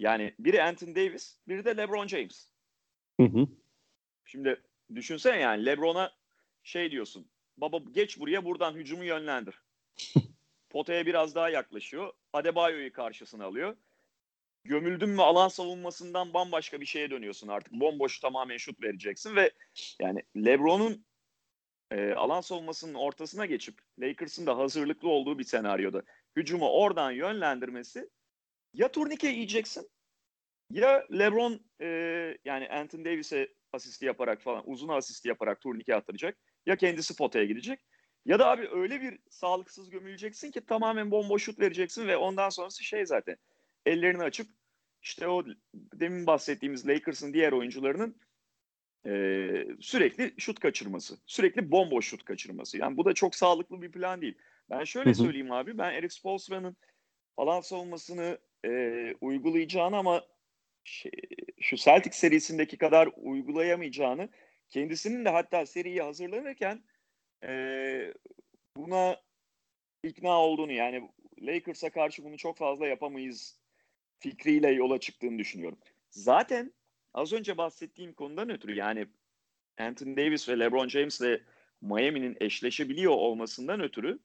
[0.00, 2.48] Yani biri Anthony Davis, biri de LeBron James.
[3.20, 3.46] Hı hı.
[4.24, 4.60] Şimdi
[4.94, 6.12] düşünsene yani LeBron'a
[6.62, 7.30] şey diyorsun.
[7.56, 9.62] Baba geç buraya buradan hücumu yönlendir.
[10.70, 12.12] Potaya biraz daha yaklaşıyor.
[12.32, 13.76] Adebayo'yu karşısına alıyor.
[14.64, 17.72] Gömüldün mü alan savunmasından bambaşka bir şeye dönüyorsun artık.
[17.72, 19.50] Bomboş tamamen şut vereceksin ve
[20.00, 21.04] yani LeBron'un
[21.90, 26.02] e, alan savunmasının ortasına geçip Lakers'ın da hazırlıklı olduğu bir senaryoda
[26.36, 28.10] hücumu oradan yönlendirmesi
[28.74, 29.90] ya turnike yiyeceksin
[30.70, 31.86] ya LeBron e,
[32.44, 37.80] yani Anthony Davis'e asisti yaparak falan uzun asisti yaparak turnike attıracak ya kendisi potaya gidecek
[38.26, 42.84] ya da abi öyle bir sağlıksız gömüleceksin ki tamamen bomboş şut vereceksin ve ondan sonrası
[42.84, 43.36] şey zaten
[43.86, 44.46] ellerini açıp
[45.02, 48.20] işte o demin bahsettiğimiz Lakers'ın diğer oyuncularının
[49.06, 49.12] e,
[49.80, 51.18] sürekli şut kaçırması.
[51.26, 52.78] Sürekli bomboş şut kaçırması.
[52.78, 54.38] Yani bu da çok sağlıklı bir plan değil.
[54.70, 55.78] Ben şöyle söyleyeyim abi.
[55.78, 56.76] Ben Eric Spoelstra'nın
[57.36, 60.24] alan savunmasını e, uygulayacağını ama
[60.84, 61.12] şey,
[61.60, 64.28] şu Celtic serisindeki kadar uygulayamayacağını
[64.68, 66.84] kendisinin de hatta seriyi hazırlanırken
[67.44, 68.14] e,
[68.76, 69.20] buna
[70.02, 73.60] ikna olduğunu yani Lakers'a karşı bunu çok fazla yapamayız
[74.18, 75.78] fikriyle yola çıktığını düşünüyorum.
[76.10, 76.72] Zaten
[77.14, 79.06] az önce bahsettiğim konudan ötürü yani
[79.78, 81.40] Anthony Davis ve LeBron James ile
[81.80, 84.18] Miami'nin eşleşebiliyor olmasından ötürü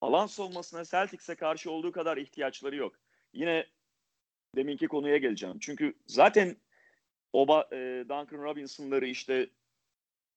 [0.00, 3.03] alan savunmasına Celtics'e karşı olduğu kadar ihtiyaçları yok.
[3.34, 3.66] Yine
[4.56, 5.58] deminki konuya geleceğim.
[5.60, 6.56] Çünkü zaten
[7.32, 9.48] Oba, e, Duncan Robinson'ları işte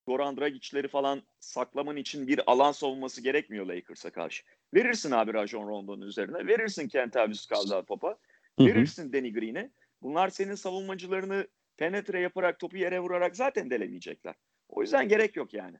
[0.06, 4.42] Goran Dragic'leri falan saklaman için bir alan savunması gerekmiyor Lakers'a karşı.
[4.74, 6.46] Verirsin abi Rajon Rondo'nun üzerine.
[6.46, 8.18] Verirsin Kent Abius Caldwell Pop'a.
[8.60, 9.70] Verirsin Danny Green'e.
[10.02, 14.34] Bunlar senin savunmacılarını penetre yaparak topu yere vurarak zaten delemeyecekler.
[14.68, 15.76] O yüzden gerek yok yani.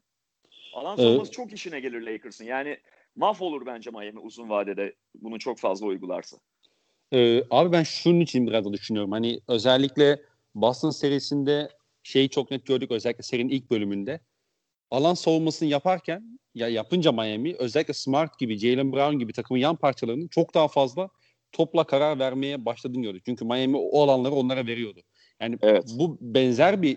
[0.73, 2.45] Alan savunması ee, çok işine gelir Lakers'ın.
[2.45, 2.79] Yani
[3.17, 6.37] mahvolur bence Miami uzun vadede bunu çok fazla uygularsa.
[7.13, 9.13] E, abi ben şunun için biraz da düşünüyorum.
[9.13, 10.23] Hani özellikle
[10.55, 11.69] Boston serisinde
[12.03, 14.21] şeyi çok net gördük özellikle serinin ilk bölümünde.
[14.91, 20.29] Alan savunmasını yaparken ya yapınca Miami özellikle Smart gibi, Jalen Brown gibi takımın yan parçalarının
[20.29, 21.09] çok daha fazla
[21.53, 23.23] topla karar vermeye başladığını gördük.
[23.25, 25.01] Çünkü Miami o alanları onlara veriyordu.
[25.41, 25.85] Yani evet.
[25.99, 26.97] bu benzer bir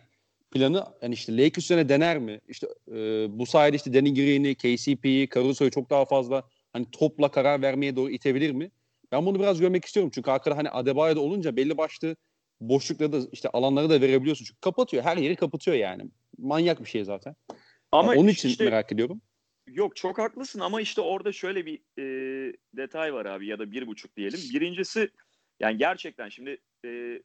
[0.52, 2.42] planı yani işte Lakers üzerine dener mi?
[2.48, 2.94] İşte e,
[3.40, 6.44] bu sayede işte Danny Green'i, KCP'yi, Caruso'yu çok daha fazla
[6.74, 8.72] hani topla karar vermeye doğru itebilir mi?
[9.12, 10.12] Ben bunu biraz görmek istiyorum.
[10.16, 12.16] Çünkü arkada hani Adebayo'da olunca belli başlı
[12.62, 14.46] boşlukları da işte alanları da verebiliyorsun.
[14.46, 15.04] Çünkü kapatıyor.
[15.04, 16.04] Her yeri kapatıyor yani.
[16.38, 17.36] Manyak bir şey zaten.
[17.92, 19.22] Ama yani onun için işte, merak ediyorum.
[19.68, 22.04] Yok çok haklısın ama işte orada şöyle bir e,
[22.74, 24.40] detay var abi ya da bir buçuk diyelim.
[24.54, 25.10] Birincisi
[25.60, 27.22] yani gerçekten şimdi e,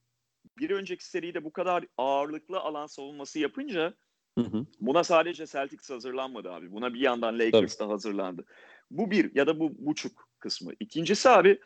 [0.58, 3.94] bir önceki seride bu kadar ağırlıklı alan savunması yapınca
[4.38, 4.66] hı hı.
[4.80, 6.72] buna sadece Celtics hazırlanmadı abi.
[6.72, 8.44] Buna bir yandan Lakers da hazırlandı.
[8.90, 10.72] Bu bir ya da bu buçuk kısmı.
[10.80, 11.60] İkincisi abi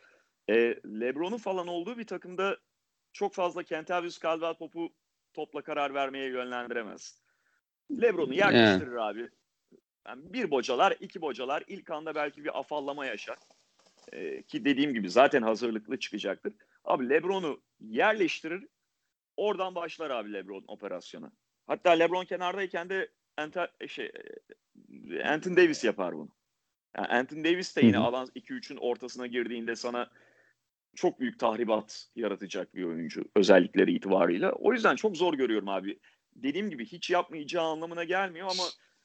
[0.49, 2.57] e, LeBron'un falan olduğu bir takımda
[3.13, 4.93] çok fazla Kentavius Caldwell Pop'u
[5.33, 7.21] topla karar vermeye yönlendiremez.
[8.01, 9.01] LeBron'u yerleştirir yani.
[9.01, 9.29] abi.
[10.07, 11.63] Yani bir bocalar, iki bocalar.
[11.67, 13.37] ilk anda belki bir afallama yaşar.
[14.13, 16.53] Ee, ki dediğim gibi zaten hazırlıklı çıkacaktır.
[16.83, 18.67] Abi LeBron'u yerleştirir.
[19.37, 21.31] Oradan başlar abi LeBron operasyonu.
[21.67, 24.11] Hatta LeBron kenardayken de Enter, şey,
[25.25, 26.29] Anthony Davis yapar bunu.
[26.97, 28.05] Yani Anthony Davis de yine Hı-hı.
[28.05, 30.09] alan 2-3'ün ortasına girdiğinde sana
[30.95, 34.51] çok büyük tahribat yaratacak bir oyuncu özellikleri itibarıyla.
[34.51, 35.99] O yüzden çok zor görüyorum abi.
[36.35, 38.63] Dediğim gibi hiç yapmayacağı anlamına gelmiyor ama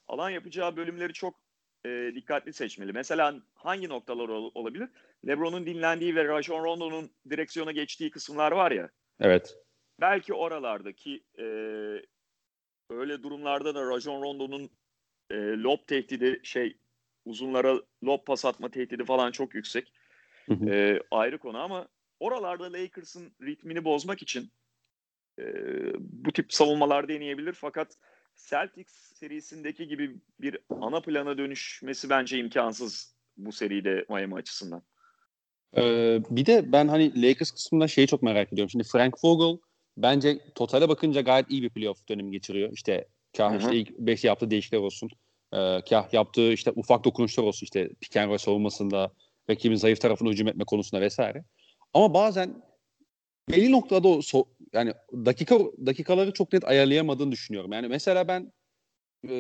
[0.09, 1.41] alan yapacağı bölümleri çok
[1.87, 2.93] e, dikkatli seçmeli.
[2.93, 4.89] Mesela hangi noktalar ol- olabilir?
[5.27, 8.91] LeBron'un dinlendiği ve Rajon Rondo'nun direksiyona geçtiği kısımlar var ya.
[9.21, 9.59] Evet.
[10.01, 11.45] Belki oralardaki e,
[12.91, 14.71] öyle durumlarda da Rajon Rondo'nun
[15.31, 16.77] e, lob tehdidi şey
[17.25, 19.93] uzunlara lob pas atma tehdidi falan çok yüksek.
[20.51, 21.89] E, ayrı konu ama
[22.21, 24.51] oralarda Lakers'ın ritmini bozmak için
[25.39, 25.45] e,
[25.99, 27.97] bu tip savunmalar deneyebilir fakat
[28.37, 34.83] Celtics serisindeki gibi bir ana plana dönüşmesi bence imkansız bu seride Miami açısından.
[35.77, 38.71] Ee, bir de ben hani Lakers kısmında şeyi çok merak ediyorum.
[38.71, 39.59] Şimdi Frank Vogel
[39.97, 42.73] bence totale bakınca gayet iyi bir playoff dönemi geçiriyor.
[42.73, 43.59] İşte kah Hı-hı.
[43.59, 45.11] işte ilk 5 yaptığı değişiklikler olsun.
[45.53, 49.13] E, kah yaptığı işte ufak dokunuşlar olsun işte pick and roll savunmasında
[49.51, 51.45] rakibin zayıf tarafını hücum etme konusunda vesaire.
[51.95, 52.63] Ama bazen
[53.51, 57.73] belli noktada o so, yani dakika dakikaları çok net ayarlayamadığını düşünüyorum.
[57.73, 58.53] Yani mesela ben
[59.29, 59.35] e,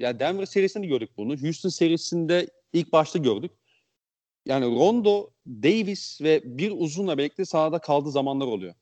[0.00, 1.42] yani Denver serisinde gördük bunu.
[1.42, 3.50] Houston serisinde ilk başta gördük.
[4.46, 8.74] Yani Rondo, Davis ve bir uzunla birlikte sahada kaldığı zamanlar oluyor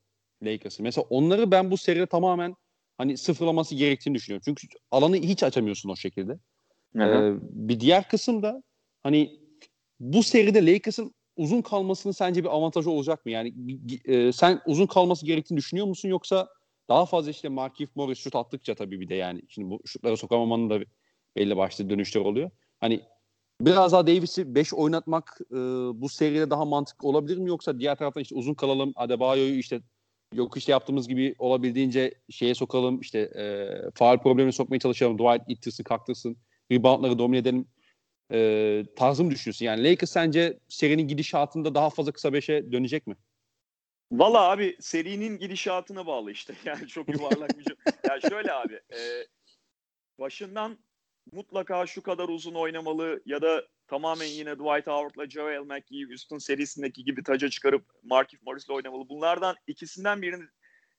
[0.43, 0.85] Lakers'ın.
[0.85, 2.55] Mesela onları ben bu seride tamamen
[2.99, 4.43] hani sıfırlaması gerektiğini düşünüyorum.
[4.45, 6.39] Çünkü alanı hiç açamıyorsun o şekilde.
[6.97, 8.63] Ee, bir diğer kısım da
[9.03, 9.42] hani
[10.03, 13.33] bu seride Lakers'ın uzun kalmasının sence bir avantajı olacak mı?
[13.33, 13.55] Yani
[14.05, 16.49] e, sen uzun kalması gerektiğini düşünüyor musun yoksa
[16.89, 20.71] daha fazla işte Markif Morris şut attıkça tabii bir de yani şimdi bu şutlara sokamamanın
[20.71, 20.81] da
[21.37, 22.51] belli başlı dönüşler oluyor.
[22.81, 23.01] Hani
[23.61, 25.57] biraz daha Davis'i 5 oynatmak e,
[25.95, 29.81] bu seride daha mantıklı olabilir mi yoksa diğer taraftan işte uzun kalalım Adebayo'yu işte
[30.35, 35.85] yok işte yaptığımız gibi olabildiğince şeye sokalım işte e, faal problemini sokmaya çalışalım Dwight ittirsin
[35.85, 36.37] kalktırsın
[36.73, 37.67] reboundları domine edelim
[38.33, 39.67] e, tarzı mı düşünüyorsun?
[39.67, 43.17] Yani Lakers sence serinin gidişatında daha fazla kısa beşe dönecek mi?
[44.13, 46.55] Valla abi serinin gidişatına bağlı işte.
[46.65, 47.77] Yani çok yuvarlak bir şey.
[48.09, 49.01] yani şöyle abi e,
[50.19, 50.79] başından
[51.33, 57.05] mutlaka şu kadar uzun oynamalı ya da tamamen yine Dwight Howard'la Joel McGee Houston serisindeki
[57.05, 59.09] gibi taca çıkarıp Markif Morris'le oynamalı.
[59.09, 60.45] Bunlardan ikisinden birini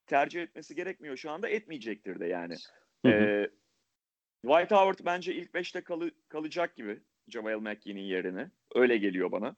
[0.06, 1.50] tercih etmesi gerekmiyor şu anda.
[1.50, 2.56] Etmeyecektir de yani.
[3.06, 3.14] Hı hı.
[3.14, 3.50] Ee,
[4.46, 8.52] Dwight Howard bence ilk beşte kalı, kalacak gibi Jamal McGee'nin yerine.
[8.76, 9.56] Öyle geliyor bana.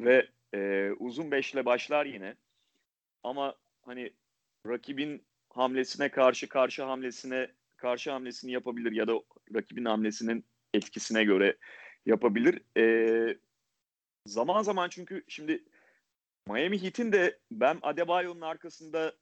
[0.00, 2.36] Ve e, uzun beşle başlar yine.
[3.22, 4.12] Ama hani
[4.66, 9.20] rakibin hamlesine karşı karşı hamlesine karşı hamlesini yapabilir ya da
[9.54, 10.44] rakibin hamlesinin
[10.74, 11.56] etkisine göre
[12.06, 12.62] yapabilir.
[12.78, 13.38] E,
[14.26, 15.64] zaman zaman çünkü şimdi
[16.48, 19.14] Miami Heat'in de ben Adebayo'nun arkasında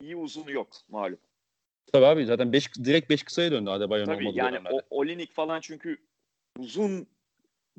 [0.00, 1.18] iyi uzun yok malum.
[1.92, 5.60] Tabii abi zaten beş, direkt 5 kısaya döndü Adebayo'nun olmadığı Tabii yani o, Olinik falan
[5.60, 5.98] çünkü
[6.58, 7.06] uzun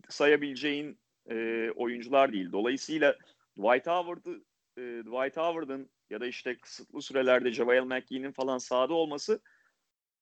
[0.09, 2.51] sayabileceğin e, oyuncular değil.
[2.51, 3.15] Dolayısıyla
[3.57, 4.43] Dwight Howard'ı
[4.77, 9.39] e, Dwight Howard'ın ya da işte kısıtlı sürelerde JaVale McGee'nin falan sahada olması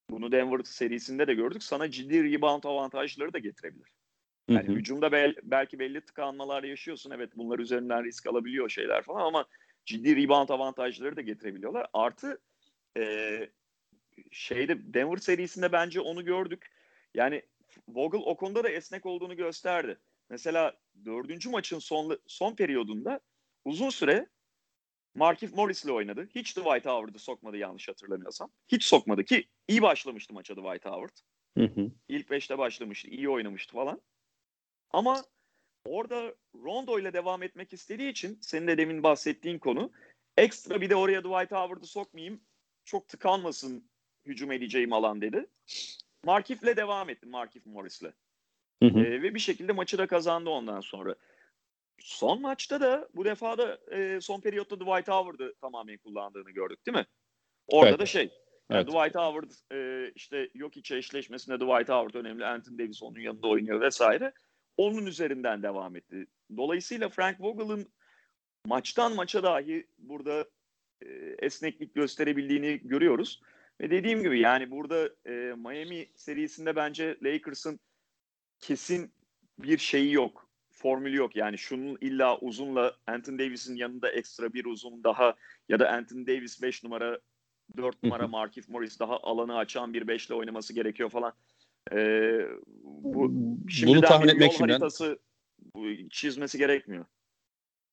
[0.10, 1.64] bunu Denver serisinde de gördük.
[1.64, 3.88] Sana ciddi rebound avantajları da getirebilir.
[4.50, 4.76] Yani hı hı.
[4.76, 7.12] hücumda bel, belki belli tıkanmalar yaşıyorsun.
[7.12, 9.46] Evet bunlar üzerinden risk alabiliyor şeyler falan ama
[9.86, 11.88] ciddi rebound avantajları da getirebiliyorlar.
[11.94, 12.42] Artı
[12.98, 13.50] e,
[14.32, 16.72] şeyde Denver serisinde bence onu gördük.
[17.14, 17.42] Yani
[17.88, 19.98] Vogel o konuda da esnek olduğunu gösterdi.
[20.30, 23.20] Mesela dördüncü maçın son, son periyodunda
[23.66, 24.28] uzun süre
[25.16, 26.30] Markif Morris ile oynadı.
[26.36, 28.52] Hiç Dwight Howard'ı sokmadı yanlış hatırlamıyorsam.
[28.68, 31.18] Hiç sokmadı ki iyi başlamıştı maça Dwight Howard.
[31.58, 31.92] Hı hı.
[32.08, 33.08] İlk beşte başlamıştı.
[33.08, 34.02] iyi oynamıştı falan.
[34.92, 35.24] Ama
[35.86, 39.92] orada Rondo ile devam etmek istediği için senin de demin bahsettiğin konu
[40.38, 42.42] ekstra bir de oraya Dwight Howard'ı sokmayayım
[42.86, 43.90] çok tıkanmasın
[44.26, 45.48] hücum edeceğim alan dedi.
[46.26, 48.14] Markif'le devam etti Markif Morris'le.
[48.84, 49.00] Hı hı.
[49.00, 51.16] E, ve bir şekilde maçı da kazandı ondan sonra.
[52.00, 56.98] Son maçta da bu defa da e, son periyotta Dwight Howard'ı tamamen kullandığını gördük değil
[56.98, 57.06] mi?
[57.68, 58.00] Orada evet.
[58.00, 58.32] da şey
[58.70, 58.88] yani evet.
[58.88, 62.46] Dwight Howard e, işte yok içe eşleşmesinde Dwight Howard önemli.
[62.46, 64.34] Anthony Davis onun yanında oynuyor vesaire.
[64.78, 66.28] Onun üzerinden devam etti.
[66.58, 67.94] Dolayısıyla Frank Vogel'ın
[68.66, 70.46] maçtan maça dahi burada
[71.02, 71.08] e,
[71.40, 73.42] esneklik gösterebildiğini görüyoruz.
[73.82, 77.80] Ve dediğim gibi yani burada e, Miami serisinde bence Lakers'ın
[78.60, 79.14] kesin
[79.60, 80.50] bir şeyi yok.
[80.72, 81.36] Formülü yok.
[81.36, 85.36] Yani şunun illa uzunla Anthony Davis'in yanında ekstra bir uzun daha
[85.70, 87.20] ya da Anthony Davis 5 numara
[87.78, 91.34] 4 numara Markif Morris daha alanı açan bir 5'le oynaması gerekiyor falan.
[91.92, 92.40] Ee,
[92.84, 93.32] bu
[93.86, 95.20] Bunu tahmin etmek için haritası
[95.76, 97.06] bu, çizmesi gerekmiyor.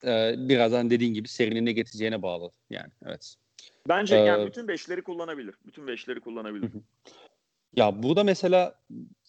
[0.05, 3.37] Ee, birazdan dediğin gibi serinin ne getireceğine bağlı yani evet.
[3.88, 5.55] Bence ee, yani bütün beşleri kullanabilir.
[5.66, 6.71] Bütün beşleri kullanabilir.
[7.77, 8.75] Ya burada mesela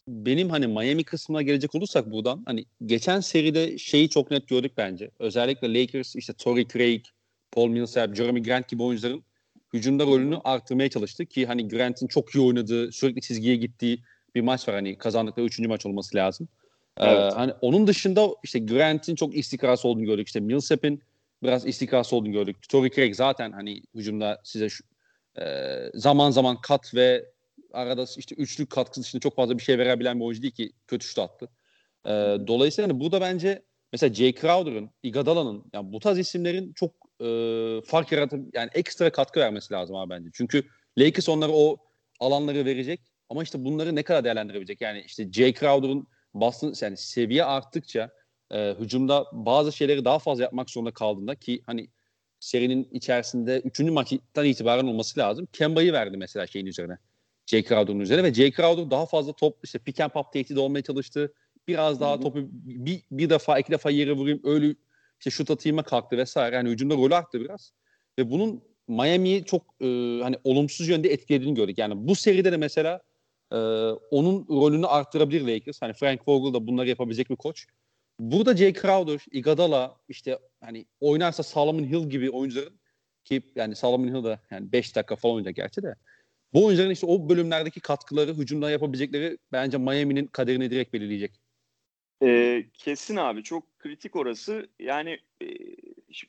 [0.07, 5.11] benim hani Miami kısmına gelecek olursak buradan hani geçen seride şeyi çok net gördük bence.
[5.19, 7.05] Özellikle Lakers işte Torrey Craig,
[7.51, 9.23] Paul Millsap, Jeremy Grant gibi oyuncuların
[9.73, 14.03] hücumda rolünü arttırmaya çalıştı ki hani Grant'in çok iyi oynadığı, sürekli çizgiye gittiği
[14.35, 14.75] bir maç var.
[14.75, 16.47] Hani kazandıkları üçüncü maç olması lazım.
[16.97, 17.33] Ee, evet.
[17.33, 20.27] Ee, hani onun dışında işte Grant'in çok istikrarsız olduğunu gördük.
[20.27, 21.01] İşte Millsap'in
[21.43, 22.57] biraz istikrarsız olduğunu gördük.
[22.69, 24.83] Torrey Craig zaten hani hücumda size şu,
[25.41, 25.45] e,
[25.93, 27.25] zaman zaman kat ve
[27.73, 31.05] arada işte üçlük katkısı dışında çok fazla bir şey verebilen bir oyuncu değil ki kötü
[31.05, 31.49] şut attı.
[32.05, 32.09] E,
[32.47, 37.27] dolayısıyla hani burada bence mesela Jay Crowder'ın, Iguodala'nın yani bu tarz isimlerin çok e,
[37.85, 40.29] fark yaratıp yani ekstra katkı vermesi lazım abi bence.
[40.33, 40.63] Çünkü
[40.97, 41.77] Lakers onlara o
[42.19, 44.81] alanları verecek ama işte bunları ne kadar değerlendirebilecek?
[44.81, 48.09] Yani işte Jay Crowder'ın Boston yani seviye arttıkça
[48.53, 51.87] e, hücumda bazı şeyleri daha fazla yapmak zorunda kaldığında ki hani
[52.39, 53.79] serinin içerisinde 3.
[53.79, 55.47] maçtan itibaren olması lazım.
[55.53, 56.97] Kemba'yı verdi mesela şeyin üzerine.
[57.45, 60.81] Jay Crowder'ın üzerine ve Jay Crowder daha fazla top işte pick and pop tehdidi olmaya
[60.81, 61.33] çalıştı.
[61.67, 64.75] Biraz daha topu bir, bir defa iki defa yere vurayım öyle
[65.19, 66.55] işte şut atayım'a kalktı vesaire.
[66.55, 67.73] Yani hücumda rolü arttı biraz.
[68.19, 69.85] Ve bunun Miami'yi çok e,
[70.21, 71.77] hani olumsuz yönde etkilediğini gördük.
[71.77, 73.01] Yani bu seride de mesela
[73.51, 73.57] e,
[74.11, 75.81] onun rolünü arttırabilir Lakers.
[75.81, 77.65] Hani Frank Vogel da bunları yapabilecek bir koç.
[78.19, 82.79] Burada Jay Crowder, Iguodala işte hani oynarsa Solomon Hill gibi oyuncuların
[83.23, 85.95] ki yani Solomon Hill da yani 5 dakika falan oynayacak gerçi de
[86.53, 91.31] bu oyuncuların işte o bölümlerdeki katkıları hücumda yapabilecekleri bence Miami'nin kaderini direkt belirleyecek.
[92.23, 94.69] Ee, kesin abi çok kritik orası.
[94.79, 95.47] Yani e,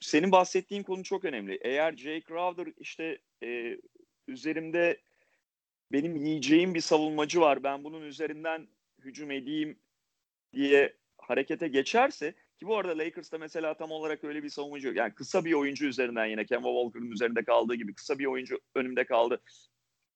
[0.00, 1.58] senin bahsettiğin konu çok önemli.
[1.62, 3.78] Eğer Jay Crowder işte e,
[4.28, 5.00] üzerimde
[5.92, 7.62] benim yiyeceğim bir savunmacı var.
[7.62, 8.68] Ben bunun üzerinden
[8.98, 9.78] hücum edeyim
[10.54, 10.92] diye
[11.28, 14.96] harekete geçerse ki bu arada Lakers'ta mesela tam olarak öyle bir savunmacı yok.
[14.96, 19.04] Yani kısa bir oyuncu üzerinden yine Kemba Walker'ın üzerinde kaldığı gibi kısa bir oyuncu önümde
[19.04, 19.40] kaldı.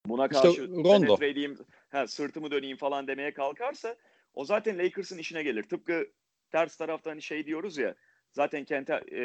[0.06, 3.96] Buna karşı işte penetre edeyim, ha, sırtımı döneyim falan demeye kalkarsa
[4.34, 5.62] o zaten Lakers'ın işine gelir.
[5.62, 6.06] Tıpkı
[6.50, 7.94] ters tarafta hani şey diyoruz ya
[8.32, 9.20] zaten Kente e,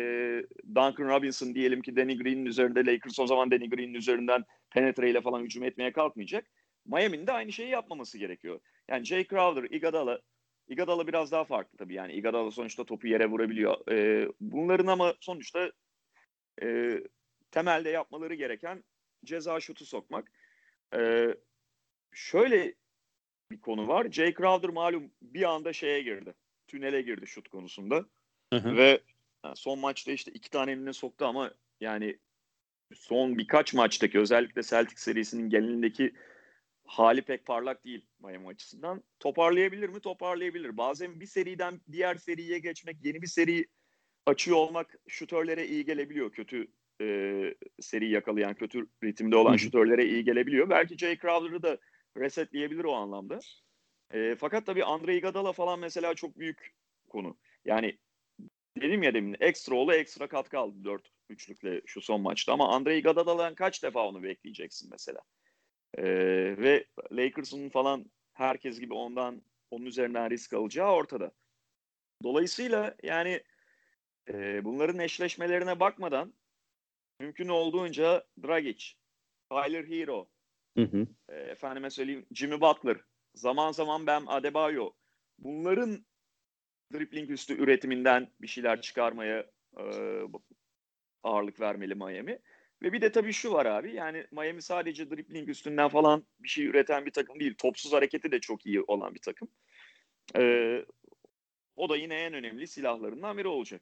[0.67, 5.21] Duncan Robinson diyelim ki Danny Green'in üzerinde Lakers o zaman Danny Green'in üzerinden penetre ile
[5.21, 6.45] falan hücum etmeye kalkmayacak.
[6.85, 8.59] Miami'nin de aynı şeyi yapmaması gerekiyor.
[8.89, 10.19] Yani Jay Crowder, Iguodala
[10.67, 11.93] Iguodala biraz daha farklı tabii.
[11.93, 13.91] Yani Iguodala sonuçta topu yere vurabiliyor.
[13.91, 15.71] E, bunların ama sonuçta
[16.61, 16.99] e,
[17.51, 18.83] temelde yapmaları gereken
[19.25, 20.31] ceza şutu sokmak.
[20.95, 21.27] E,
[22.11, 22.73] şöyle
[23.51, 24.11] bir konu var.
[24.11, 26.33] Jay Crowder malum bir anda şeye girdi.
[26.67, 28.05] Tünele girdi şut konusunda.
[28.53, 28.77] Hı hı.
[28.77, 29.01] Ve
[29.55, 32.17] son maçta işte iki tane eline soktu ama yani
[32.93, 36.13] son birkaç maçtaki özellikle Celtic serisinin genelindeki
[36.85, 39.03] hali pek parlak değil Miami açısından.
[39.19, 39.99] Toparlayabilir mi?
[39.99, 40.77] Toparlayabilir.
[40.77, 43.65] Bazen bir seriden diğer seriye geçmek, yeni bir seri
[44.25, 46.31] açıyor olmak şutörlere iyi gelebiliyor.
[46.31, 46.67] Kötü
[47.01, 50.69] e, seri yakalayan, kötü ritimde olan şutörlere iyi gelebiliyor.
[50.69, 51.77] Belki Jay Crowder'ı da
[52.17, 53.39] resetleyebilir o anlamda.
[54.13, 56.75] E, fakat tabii Andre Iguodala falan mesela çok büyük
[57.09, 57.37] konu.
[57.65, 57.97] Yani
[58.81, 62.97] dedim ya demin ekstra oğlu ekstra katkı aldı 4 üçlükle şu son maçta ama Andre
[62.97, 65.19] Iguodala'dan kaç defa onu bekleyeceksin mesela?
[65.97, 71.31] Ee, ve Lakers'ın falan herkes gibi ondan onun üzerinden risk alacağı ortada.
[72.23, 73.43] Dolayısıyla yani
[74.29, 76.33] e, bunların eşleşmelerine bakmadan
[77.19, 78.85] mümkün olduğunca Dragic,
[79.49, 80.29] Tyler Hero,
[80.77, 81.07] hı hı.
[81.29, 82.97] E, efendime söyleyeyim Jimmy Butler,
[83.35, 84.91] zaman zaman Bam Adebayo
[85.39, 86.05] bunların
[86.93, 89.45] dribbling üstü üretiminden bir şeyler çıkarmaya
[89.77, 89.83] e,
[91.23, 92.39] ağırlık vermeli Miami.
[92.83, 96.65] Ve bir de tabii şu var abi yani Miami sadece dribbling üstünden falan bir şey
[96.65, 97.55] üreten bir takım değil.
[97.57, 99.47] Topsuz hareketi de çok iyi olan bir takım.
[100.37, 100.85] Ee,
[101.75, 103.81] o da yine en önemli silahlarından biri olacak.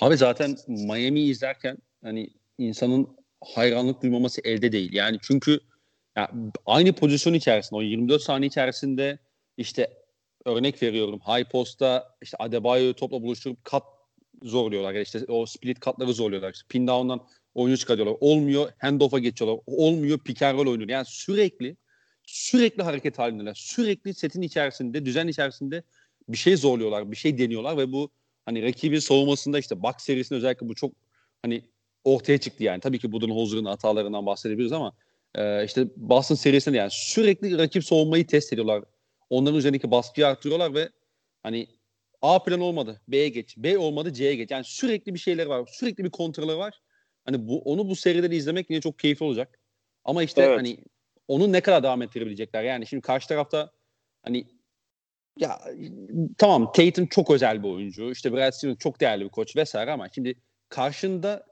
[0.00, 3.16] Abi zaten Miami izlerken hani insanın
[3.54, 4.92] hayranlık duymaması elde değil.
[4.92, 5.60] Yani çünkü
[6.16, 6.32] ya
[6.66, 9.18] aynı pozisyon içerisinde o 24 saniye içerisinde
[9.56, 9.90] işte
[10.44, 13.82] örnek veriyorum high post'ta işte Adebayo'yu topla buluşturup kat
[14.42, 14.92] zorluyorlar.
[14.92, 16.52] Yani işte o split katları zorluyorlar.
[16.52, 18.16] İşte pin down'dan oyuncu çıkarıyorlar.
[18.20, 19.60] Olmuyor handoff'a geçiyorlar.
[19.66, 20.88] Olmuyor pick and roll oynuyor.
[20.88, 21.76] Yani sürekli
[22.26, 23.54] sürekli hareket halindeler.
[23.54, 25.82] Sürekli setin içerisinde, düzen içerisinde
[26.28, 28.10] bir şey zorluyorlar, bir şey deniyorlar ve bu
[28.44, 30.92] hani rakibin savunmasında işte box serisinde özellikle bu çok
[31.42, 31.64] hani
[32.04, 32.80] ortaya çıktı yani.
[32.80, 34.92] Tabii ki Budenholzer'ın hatalarından bahsedebiliriz ama
[35.34, 38.84] e, işte Boston serisinde yani sürekli rakip savunmayı test ediyorlar.
[39.30, 40.88] Onların üzerindeki baskıyı arttırıyorlar ve
[41.42, 41.66] hani
[42.22, 43.00] A plan olmadı.
[43.08, 43.56] B'ye geç.
[43.56, 44.50] B olmadı C'ye geç.
[44.50, 45.68] Yani sürekli bir şeyler var.
[45.72, 46.80] Sürekli bir kontrolü var.
[47.30, 49.58] Hani bu onu bu seride izlemek yine çok keyifli olacak.
[50.04, 50.58] Ama işte evet.
[50.58, 50.78] hani
[51.28, 52.62] onu ne kadar devam ettirebilecekler?
[52.62, 53.72] Yani şimdi karşı tarafta
[54.22, 54.46] hani
[55.38, 55.60] ya
[56.38, 58.10] tamam Tatum çok özel bir oyuncu.
[58.10, 60.34] İşte Brad Stevens çok değerli bir koç vesaire ama şimdi
[60.68, 61.46] karşında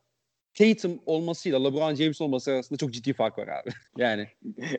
[0.55, 3.71] Tatum olmasıyla LeBron James olması arasında çok ciddi fark var abi.
[3.97, 4.29] Yani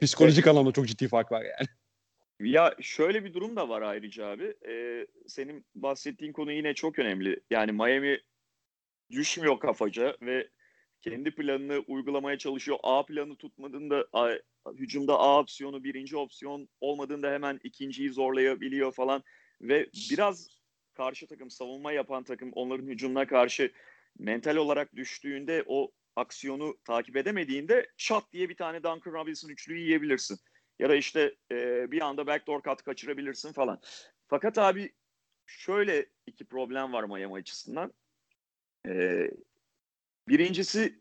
[0.02, 1.68] psikolojik anlamda çok ciddi fark var yani.
[2.52, 4.54] Ya şöyle bir durum da var ayrıca abi.
[4.68, 7.40] Ee, senin bahsettiğin konu yine çok önemli.
[7.50, 8.20] Yani Miami
[9.12, 10.48] düşmüyor kafaca ve
[11.02, 12.78] kendi planını uygulamaya çalışıyor.
[12.84, 14.30] A planı tutmadığında A,
[14.74, 19.24] hücumda A opsiyonu birinci opsiyon olmadığında hemen ikinciyi zorlayabiliyor falan
[19.62, 20.48] ve biraz
[20.94, 23.72] karşı takım savunma yapan takım onların hücumuna karşı
[24.20, 30.40] mental olarak düştüğünde o aksiyonu takip edemediğinde çat diye bir tane Duncan Robinson üçlüyü yiyebilirsin.
[30.80, 33.82] Ya da işte e, bir anda backdoor kat kaçırabilirsin falan.
[34.28, 34.94] Fakat abi
[35.46, 37.94] şöyle iki problem var Miami açısından.
[38.88, 39.28] E,
[40.30, 41.00] birincisi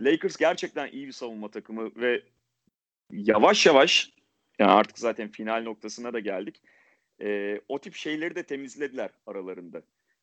[0.00, 2.22] Lakers gerçekten iyi bir savunma takımı ve
[3.10, 4.12] yavaş yavaş
[4.58, 6.62] yani artık zaten final noktasına da geldik.
[7.22, 9.82] E, o tip şeyleri de temizlediler aralarında.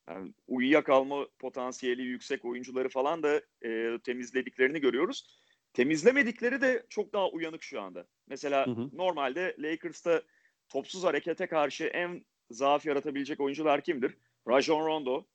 [0.09, 5.39] Yani uyuyakalma potansiyeli yüksek oyuncuları falan da e, temizlediklerini görüyoruz.
[5.73, 8.07] Temizlemedikleri de çok daha uyanık şu anda.
[8.27, 8.89] Mesela hı hı.
[8.93, 10.21] normalde Lakers'ta
[10.69, 14.17] topsuz harekete karşı en zaaf yaratabilecek oyuncular kimdir?
[14.47, 15.25] Rajon Rondo.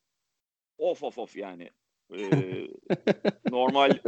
[0.77, 1.69] Of of of yani.
[2.13, 2.67] Ee,
[3.49, 3.99] normal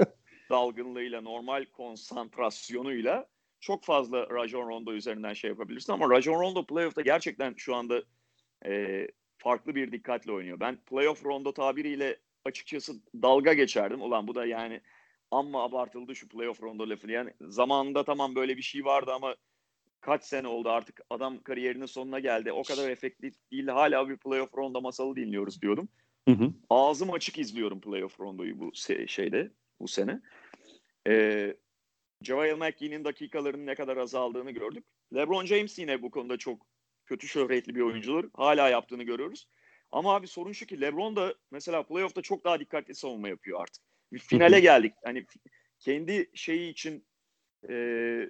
[0.50, 3.28] dalgınlığıyla, normal konsantrasyonuyla
[3.60, 8.04] çok fazla Rajon Rondo üzerinden şey yapabilirsin ama Rajon Rondo playoff'ta gerçekten şu anda
[8.66, 9.08] e,
[9.38, 10.60] farklı bir dikkatle oynuyor.
[10.60, 14.02] Ben playoff Rondo tabiriyle açıkçası dalga geçerdim.
[14.02, 14.82] Ulan bu da yani
[15.32, 17.12] amma abartıldı şu playoff Rondo lafı.
[17.12, 19.36] Yani zamanında tamam böyle bir şey vardı ama
[20.02, 22.52] kaç sene oldu artık adam kariyerinin sonuna geldi.
[22.52, 23.68] O kadar efektif değil.
[23.68, 25.90] Hala bir playoff Rondo masalı dinliyoruz diyordum.
[26.28, 26.54] Hı hı.
[26.70, 28.72] Ağzım açık izliyorum playoff Rondo'yu bu
[29.08, 30.22] şeyde bu sene.
[31.08, 31.56] Ee,
[32.22, 34.86] JaVale McGee'nin dakikalarının ne kadar azaldığını gördük.
[35.16, 36.66] LeBron James yine bu konuda çok
[37.06, 38.30] kötü şöhretli bir oyuncudur.
[38.34, 39.48] Hala yaptığını görüyoruz.
[39.92, 43.84] Ama abi sorun şu ki LeBron da mesela playoff'ta çok daha dikkatli savunma yapıyor artık.
[44.14, 44.94] Bir finale geldik.
[45.04, 45.26] Hani
[45.80, 47.06] kendi şeyi için
[47.70, 48.30] e,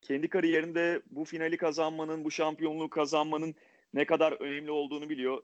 [0.00, 3.54] kendi kariyerinde bu finali kazanmanın, bu şampiyonluğu kazanmanın
[3.94, 5.42] ne kadar önemli olduğunu biliyor.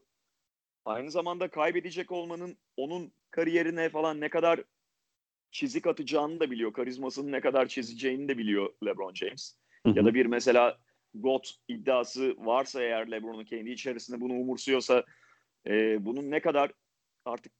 [0.85, 4.61] Aynı zamanda kaybedecek olmanın onun kariyerine falan ne kadar
[5.51, 6.73] çizik atacağını da biliyor.
[6.73, 9.57] Karizmasını ne kadar çizeceğini de biliyor LeBron James.
[9.87, 10.79] Ya da bir mesela
[11.15, 15.05] GOAT iddiası varsa eğer LeBron'un kendi içerisinde bunu umursuyorsa
[15.67, 16.73] e, bunun ne kadar
[17.25, 17.53] artık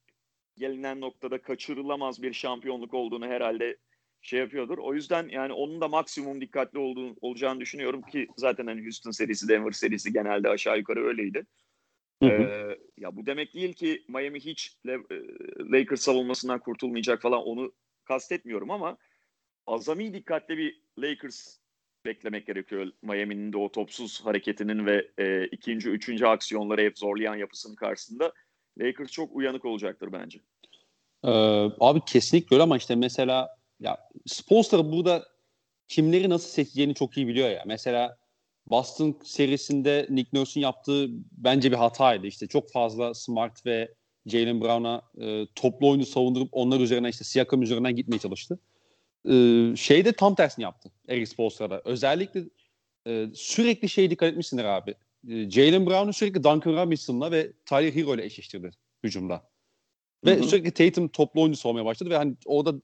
[0.57, 3.77] gelinen noktada kaçırılamaz bir şampiyonluk olduğunu herhalde
[4.21, 4.77] şey yapıyordur.
[4.77, 9.49] O yüzden yani onun da maksimum dikkatli olduğunu, olacağını düşünüyorum ki zaten hani Houston serisi,
[9.49, 11.45] Denver serisi genelde aşağı yukarı öyleydi.
[12.23, 12.31] Hı hı.
[12.31, 14.77] Ee, ya bu demek değil ki Miami hiç
[15.71, 17.71] Lakers savunmasından kurtulmayacak falan onu
[18.05, 18.97] kastetmiyorum ama
[19.67, 21.57] azami dikkatli bir Lakers
[22.05, 22.91] beklemek gerekiyor.
[23.01, 28.33] Miami'nin de o topsuz hareketinin ve e, ikinci, üçüncü aksiyonları hep zorlayan yapısının karşısında
[28.79, 30.39] Lakers çok uyanık olacaktır bence.
[31.23, 31.29] Ee,
[31.79, 35.25] abi kesinlikle öyle ama işte mesela ya Spolstra burada
[35.87, 37.63] kimleri nasıl seçeceğini çok iyi biliyor ya.
[37.65, 38.17] Mesela
[38.69, 42.27] Boston serisinde Nick Nurse'un yaptığı bence bir hataydı.
[42.27, 43.93] İşte çok fazla Smart ve
[44.25, 48.59] Jalen Brown'a e, toplu oyunu savundurup onlar üzerine işte Siakam üzerinden gitmeye çalıştı.
[49.29, 51.81] E, şey de tam tersini yaptı Eric Spoelstra'da.
[51.85, 52.43] Özellikle
[53.07, 54.95] e, sürekli şey dikkat etmişsindir abi.
[55.29, 58.71] E, Jalen Brown'u sürekli Duncan Robinson'la ve Tyler Hero ile eşleştirdi
[59.03, 59.49] hücumda.
[60.25, 60.43] Ve Hı-hı.
[60.43, 62.81] sürekli Tatum toplu oyunu savunmaya başladı ve hani orada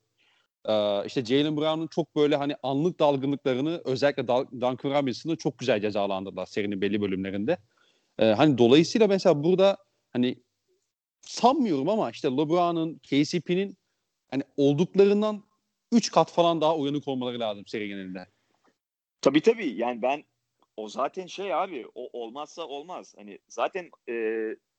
[0.65, 6.45] e, işte Jalen Brown'un çok böyle hani anlık dalgınlıklarını özellikle Duncan Robinson'ı çok güzel cezalandırdılar
[6.45, 7.57] serinin belli bölümlerinde.
[8.17, 9.77] Hani dolayısıyla mesela burada
[10.13, 10.35] hani
[11.21, 13.77] sanmıyorum ama işte LeBron'un, KCP'nin
[14.31, 15.43] hani olduklarından
[15.91, 18.27] 3 kat falan daha uyanık olmaları lazım seri genelinde.
[19.21, 19.69] Tabii tabii.
[19.69, 20.23] Yani ben
[20.77, 23.13] o zaten şey abi o olmazsa olmaz.
[23.17, 24.13] Hani zaten e,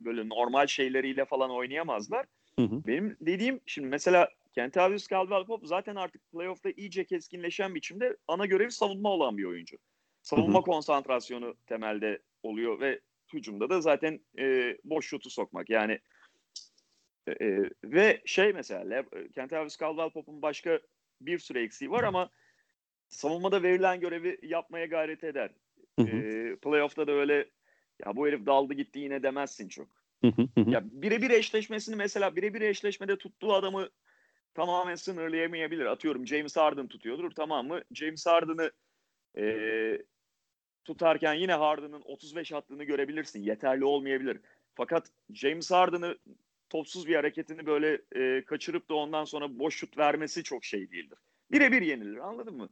[0.01, 2.27] böyle normal şeyleriyle falan oynayamazlar.
[2.59, 2.87] Hı hı.
[2.87, 9.09] Benim dediğim şimdi mesela Kentavius Caldwell-Pope zaten artık playoff'ta iyice keskinleşen biçimde ana görevi savunma
[9.09, 9.77] olan bir oyuncu.
[10.23, 10.65] Savunma hı hı.
[10.65, 13.01] konsantrasyonu temelde oluyor ve
[13.33, 15.71] hücumda da zaten e, boş şutu sokmak.
[15.71, 15.99] Yani
[17.27, 20.81] e, e ve şey mesela Kentavius Caldwell-Pope'un başka
[21.21, 22.31] bir sürü eksiği var ama
[23.09, 25.51] savunmada verilen görevi yapmaya gayret eder.
[25.99, 26.17] Hı hı.
[26.17, 27.51] E, playoff'ta da öyle
[28.07, 29.89] ya bu herif daldı gitti yine demezsin çok.
[30.57, 33.89] ya birebir eşleşmesini mesela birebir eşleşmede tuttuğu adamı
[34.55, 35.87] tamamen sınırlayamayabilir.
[35.87, 37.81] Atıyorum James Harden tutuyordur tamam mı?
[37.93, 38.71] James Harden'ı
[39.39, 39.99] e,
[40.85, 43.41] tutarken yine Harden'ın 35 attığını görebilirsin.
[43.41, 44.41] Yeterli olmayabilir.
[44.75, 46.19] Fakat James Harden'ı
[46.69, 51.19] topsuz bir hareketini böyle e, kaçırıp da ondan sonra boş şut vermesi çok şey değildir.
[51.53, 52.69] Birebir yenilir anladın mı?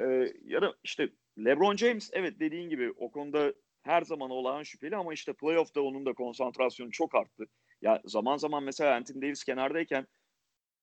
[0.00, 4.96] ee, ya da işte LeBron James evet dediğin gibi o konuda her zaman olağan şüpheli
[4.96, 7.46] ama işte playoff'ta onun da konsantrasyonu çok arttı.
[7.82, 10.06] Ya zaman zaman mesela Anthony Davis kenardayken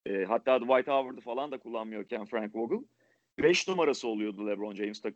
[0.06, 2.84] e, hatta Dwight Howard'ı falan da kullanmıyorken Frank Vogel
[3.39, 5.14] 5 numarası oluyordu LeBron James tak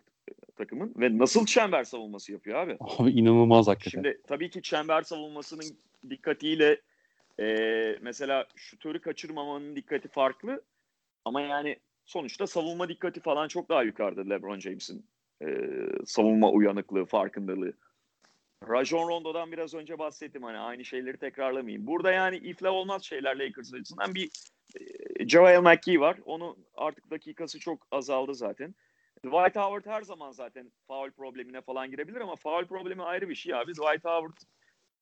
[0.56, 2.78] takımın ve nasıl çember savunması yapıyor abi?
[2.80, 4.02] Abi inanılmaz hakikaten.
[4.02, 5.78] Şimdi tabii ki çember savunmasının
[6.10, 6.82] dikkatiyle
[7.40, 7.46] e,
[8.02, 10.62] mesela şutörü kaçırmamanın dikkati farklı
[11.26, 15.06] ama yani sonuçta savunma dikkati falan çok daha yukarıda LeBron James'in
[15.42, 15.48] e,
[16.06, 17.74] savunma uyanıklığı, farkındalığı.
[18.70, 21.88] Rajon Rondo'dan biraz önce bahsettim hani aynı şeyleri tekrarlamayayım.
[21.88, 24.30] Burada yani iflah olmaz şeyler Lakers açısından bir
[25.28, 26.18] Joel McGee var.
[26.26, 28.76] Onun artık dakikası çok azaldı zaten.
[29.26, 33.54] Dwight Howard her zaman zaten foul problemine falan girebilir ama foul problemi ayrı bir şey
[33.54, 33.74] abi.
[33.74, 34.38] Dwight Howard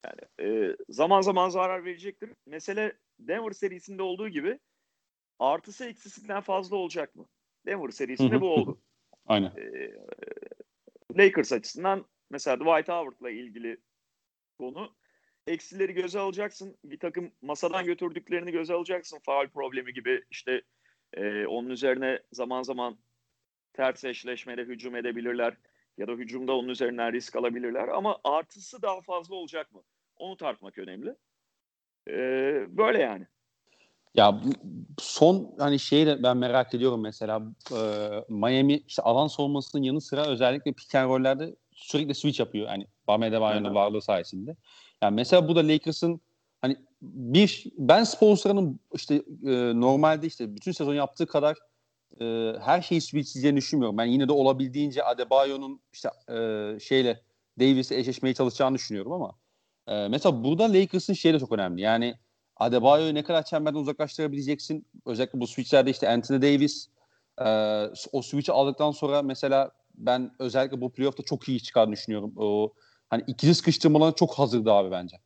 [0.05, 2.29] yani e, zaman zaman zarar verecektir.
[2.45, 4.59] Mesele Denver serisinde olduğu gibi
[5.39, 7.25] artısı eksisinden fazla olacak mı?
[7.65, 8.81] Denver serisinde bu oldu.
[9.25, 9.51] Aynen.
[9.57, 9.91] E,
[11.17, 13.77] Lakers açısından mesela Dwight Howard'la ilgili
[14.57, 14.95] konu
[15.47, 16.77] eksileri göze alacaksın.
[16.83, 19.19] Bir takım masadan götürdüklerini göze alacaksın.
[19.23, 20.61] Faal problemi gibi işte
[21.13, 22.97] e, onun üzerine zaman zaman
[23.73, 25.53] ters eşleşmede hücum edebilirler
[25.97, 29.81] ya da hücumda onun üzerinden risk alabilirler ama artısı daha fazla olacak mı?
[30.17, 31.15] Onu tartmak önemli.
[32.09, 33.27] Ee, böyle yani.
[34.15, 34.41] Ya
[34.97, 37.41] son hani şeyi de ben merak ediyorum mesela
[37.71, 37.79] e,
[38.29, 42.67] Miami işte alan savunmasının yanı sıra özellikle pick and roll'lerde sürekli switch yapıyor.
[42.67, 44.55] Hani Bam Adebayo'nun varlığı sayesinde.
[45.03, 46.21] Yani mesela bu da Lakers'ın
[46.61, 49.15] hani bir ben Spolstra'nın işte
[49.45, 51.57] e, normalde işte bütün sezon yaptığı kadar
[52.21, 53.97] e, her şeyi switchleyeceğini düşünmüyorum.
[53.97, 57.21] Ben yine de olabildiğince Adebayo'nun işte e, şeyle
[57.59, 59.35] Davis'le eşleşmeye çalışacağını düşünüyorum ama
[59.87, 61.81] e, mesela burada Lakers'ın şeyi de çok önemli.
[61.81, 62.15] Yani
[62.57, 64.85] Adebayo'yu ne kadar çemberden uzaklaştırabileceksin?
[65.05, 66.87] Özellikle bu switchlerde işte Anthony Davis
[67.37, 67.47] e,
[68.11, 72.33] o switch'i aldıktan sonra mesela ben özellikle bu playoff'ta çok iyi çıkardığını düşünüyorum.
[72.37, 72.73] O
[73.09, 75.17] hani ikili sıkıştırmalarına çok hazırdı abi bence.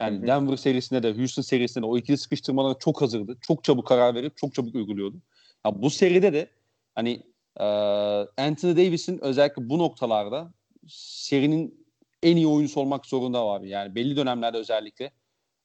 [0.00, 0.26] Yani Hı-hı.
[0.26, 3.36] Denver serisinde de Houston serisinde de o ikili sıkıştırmalara çok hazırdı.
[3.40, 5.16] Çok çabuk karar verip çok çabuk uyguluyordu.
[5.66, 6.50] Ya bu seride de
[6.94, 7.22] hani
[7.60, 7.64] e,
[8.36, 10.52] Anthony Davis'in özellikle bu noktalarda
[10.88, 11.86] serinin
[12.22, 13.60] en iyi oyuncusu olmak zorunda var.
[13.60, 15.10] Yani belli dönemlerde özellikle.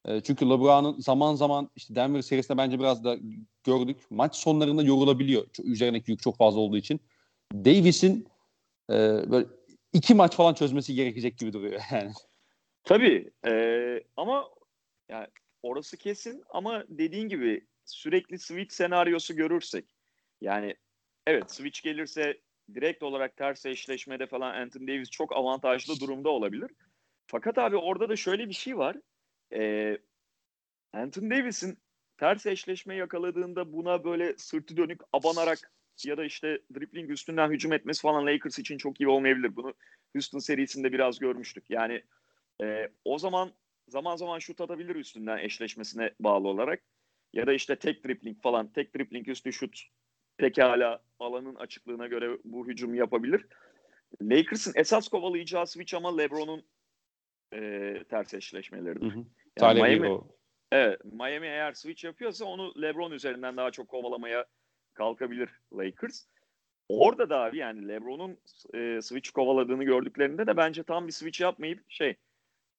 [0.06, 3.18] E, çünkü LeBron'un zaman zaman işte Denver serisinde bence biraz da
[3.64, 3.98] gördük.
[4.10, 5.50] Maç sonlarında yorulabiliyor.
[5.54, 7.00] Çok, üzerindeki yük çok fazla olduğu için.
[7.54, 8.28] Davis'in
[8.90, 8.96] e,
[9.32, 9.48] böyle
[9.94, 12.12] iki maç falan çözmesi gerekecek gibi duruyor yani.
[12.84, 13.54] Tabii e,
[14.18, 14.50] ama
[15.10, 15.28] yani
[15.64, 19.86] orası kesin ama dediğin gibi sürekli switch senaryosu görürsek
[20.42, 20.76] yani
[21.28, 22.42] evet switch gelirse
[22.74, 26.72] direkt olarak ters eşleşmede falan Anthony Davis çok avantajlı durumda olabilir.
[27.28, 28.98] Fakat abi orada da şöyle bir şey var.
[29.54, 29.98] Ee,
[30.94, 31.78] Anthony Davis'in
[32.18, 35.72] ters eşleşme yakaladığında buna böyle sırtı dönük abanarak
[36.06, 39.56] ya da işte dribbling üstünden hücum etmesi falan Lakers için çok iyi olmayabilir.
[39.56, 39.74] Bunu
[40.16, 41.70] Houston serisinde biraz görmüştük.
[41.70, 42.04] Yani
[42.64, 43.52] e, o zaman
[43.88, 46.84] zaman zaman şut atabilir üstünden eşleşmesine bağlı olarak.
[47.34, 49.84] Ya da işte tek dribbling falan, tek dribbling üstü şut
[50.38, 53.46] pekala alanın açıklığına göre bu hücum yapabilir.
[54.22, 56.66] Lakers'ın esas kovalayacağı switch ama LeBron'un
[57.54, 59.26] e, ters hı.
[59.62, 60.28] Yani Miami, o.
[60.72, 64.46] Evet, Miami eğer switch yapıyorsa onu LeBron üzerinden daha çok kovalamaya
[65.00, 66.26] kalkabilir Lakers.
[66.90, 68.38] Orada da abi yani LeBron'un
[68.74, 72.16] e, switch kovaladığını gördüklerinde de bence tam bir switch yapmayıp şey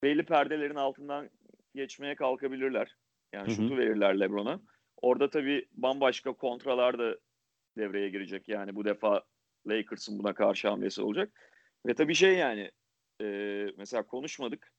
[0.02, 1.30] belli perdelerin altından
[1.74, 2.96] geçmeye kalkabilirler.
[3.32, 4.60] Yani şutu verirler LeBron'a.
[5.02, 7.16] Orada tabii bambaşka kontralar da
[7.78, 8.48] devreye girecek.
[8.48, 9.22] Yani bu defa
[9.66, 11.32] Lakers'ın buna karşı hamlesi olacak.
[11.86, 12.70] Ve tabii şey yani
[13.22, 13.26] e,
[13.76, 14.72] mesela konuşmadık.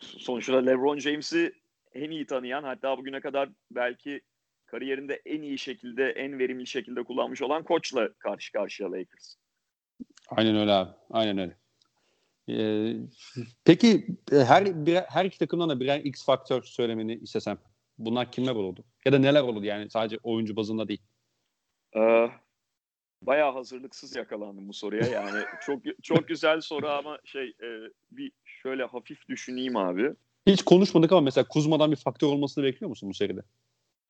[0.00, 1.52] Sonuçta LeBron James'i
[1.92, 4.20] en iyi tanıyan hatta bugüne kadar belki
[4.72, 9.34] kariyerinde en iyi şekilde, en verimli şekilde kullanmış olan koçla karşı karşıya Lakers.
[10.28, 10.90] Aynen öyle abi.
[11.10, 11.56] Aynen öyle.
[12.48, 12.96] Ee,
[13.64, 17.58] peki e, her bir, her iki takımdan da birer X faktör söylemeni istesem
[17.98, 18.84] bunlar kimler olurdu?
[19.04, 21.02] Ya da neler olurdu yani sadece oyuncu bazında değil.
[21.96, 22.30] Ee,
[23.22, 27.68] bayağı hazırlıksız yakalandım bu soruya yani çok çok güzel soru ama şey e,
[28.10, 30.14] bir şöyle hafif düşüneyim abi.
[30.46, 33.42] Hiç konuşmadık ama mesela Kuzma'dan bir faktör olmasını bekliyor musun bu seride?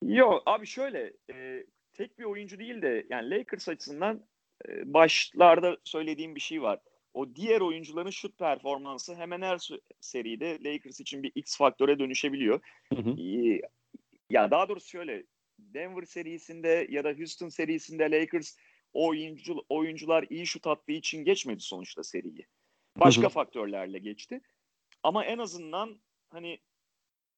[0.02, 4.26] Yok abi şöyle e, tek bir oyuncu değil de yani Lakers açısından
[4.68, 6.78] e, başlarda söylediğim bir şey var.
[7.14, 9.68] O diğer oyuncuların şut performansı hemen her
[10.00, 12.60] seride Lakers için bir X faktöre dönüşebiliyor.
[12.94, 13.10] Hı hı.
[13.20, 13.60] E,
[14.30, 15.24] ya daha doğrusu şöyle
[15.58, 18.56] Denver serisinde ya da Houston serisinde Lakers
[18.92, 22.46] oyuncu, oyuncular iyi şut attığı için geçmedi sonuçta seriyi.
[22.96, 23.30] Başka hı hı.
[23.30, 24.40] faktörlerle geçti.
[25.02, 26.00] Ama en azından
[26.30, 26.58] hani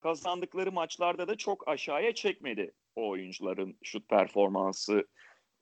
[0.05, 5.09] kazandıkları maçlarda da çok aşağıya çekmedi o oyuncuların şut performansı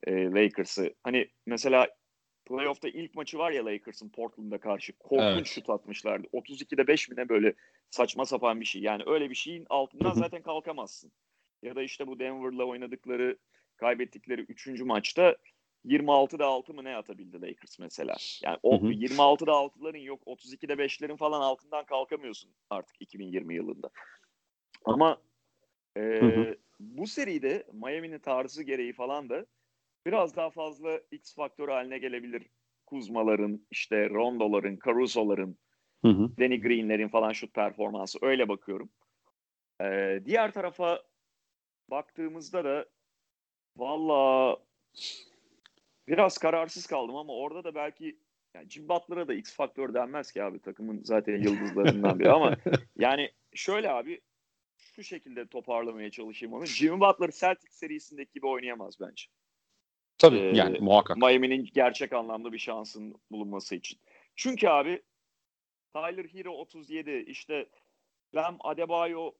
[0.07, 0.95] e, Lakers'ı.
[1.03, 1.89] Hani mesela
[2.45, 5.47] playoff'ta ilk maçı var ya Lakers'ın Portland'a karşı korkunç evet.
[5.47, 6.27] şut atmışlardı.
[6.27, 7.55] 32'de 5 mi ne böyle
[7.91, 8.83] saçma sapan bir şey.
[8.83, 11.13] Yani öyle bir şeyin altından zaten kalkamazsın.
[11.63, 13.39] Ya da işte bu Denver'la oynadıkları
[13.77, 14.81] kaybettikleri 3.
[14.81, 15.37] maçta
[15.85, 18.17] 26'da 6 mı ne atabildi Lakers mesela.
[18.43, 23.91] Yani o 26'da 6'ların yok 32'de 5'lerin falan altından kalkamıyorsun artık 2020 yılında.
[24.85, 25.21] Ama
[25.97, 26.57] e, hı hı.
[26.81, 29.47] bu seride Miami'nin tarzı gereği falan da
[30.07, 32.43] biraz daha fazla X faktör haline gelebilir.
[32.87, 35.59] Kuzmaların, işte Rondo'ların, Caruso'ların,
[36.03, 36.31] hı hı.
[36.39, 38.91] Danny Green'lerin falan şut performansı öyle bakıyorum.
[39.81, 41.03] Ee, diğer tarafa
[41.91, 42.87] baktığımızda da
[43.77, 44.57] valla
[46.09, 48.19] biraz kararsız kaldım ama orada da belki
[48.55, 52.57] yani Jim Butler'a da X faktör denmez ki abi takımın zaten yıldızlarından biri ama
[52.99, 54.21] yani şöyle abi
[54.93, 56.67] şu şekilde toparlamaya çalışayım onu.
[56.67, 59.25] Jimmy Butler Celtics serisindeki gibi oynayamaz bence.
[60.19, 61.17] Tabii ee, yani muhakkak.
[61.17, 63.99] Miami'nin gerçek anlamda bir şansın bulunması için.
[64.37, 65.03] Çünkü abi
[65.95, 67.69] Tyler Hero 37 işte
[68.35, 69.33] Bam Adebayo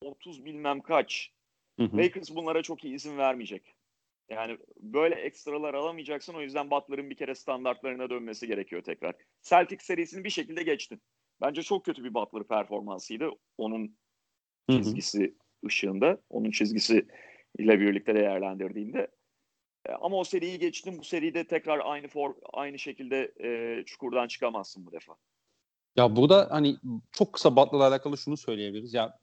[0.00, 1.30] 30 bilmem kaç.
[1.78, 1.98] Hı hı.
[1.98, 3.74] Lakers bunlara çok iyi izin vermeyecek.
[4.28, 6.34] Yani böyle ekstralar alamayacaksın.
[6.34, 9.14] O yüzden Butler'ın bir kere standartlarına dönmesi gerekiyor tekrar.
[9.42, 11.02] Celtics serisini bir şekilde geçtin.
[11.40, 13.30] Bence çok kötü bir Butler performansıydı.
[13.58, 13.96] Onun
[14.70, 15.66] çizgisi hı hı.
[15.66, 16.18] ışığında.
[16.30, 17.06] Onun çizgisi
[17.58, 19.08] ile birlikte değerlendirdiğinde.
[19.86, 20.98] E, ama o seriyi geçtim.
[20.98, 25.12] Bu seride tekrar aynı for, aynı şekilde e, çukurdan çıkamazsın bu defa.
[25.96, 26.76] Ya burada hani
[27.12, 28.94] çok kısa Butler'la alakalı şunu söyleyebiliriz.
[28.94, 29.18] Ya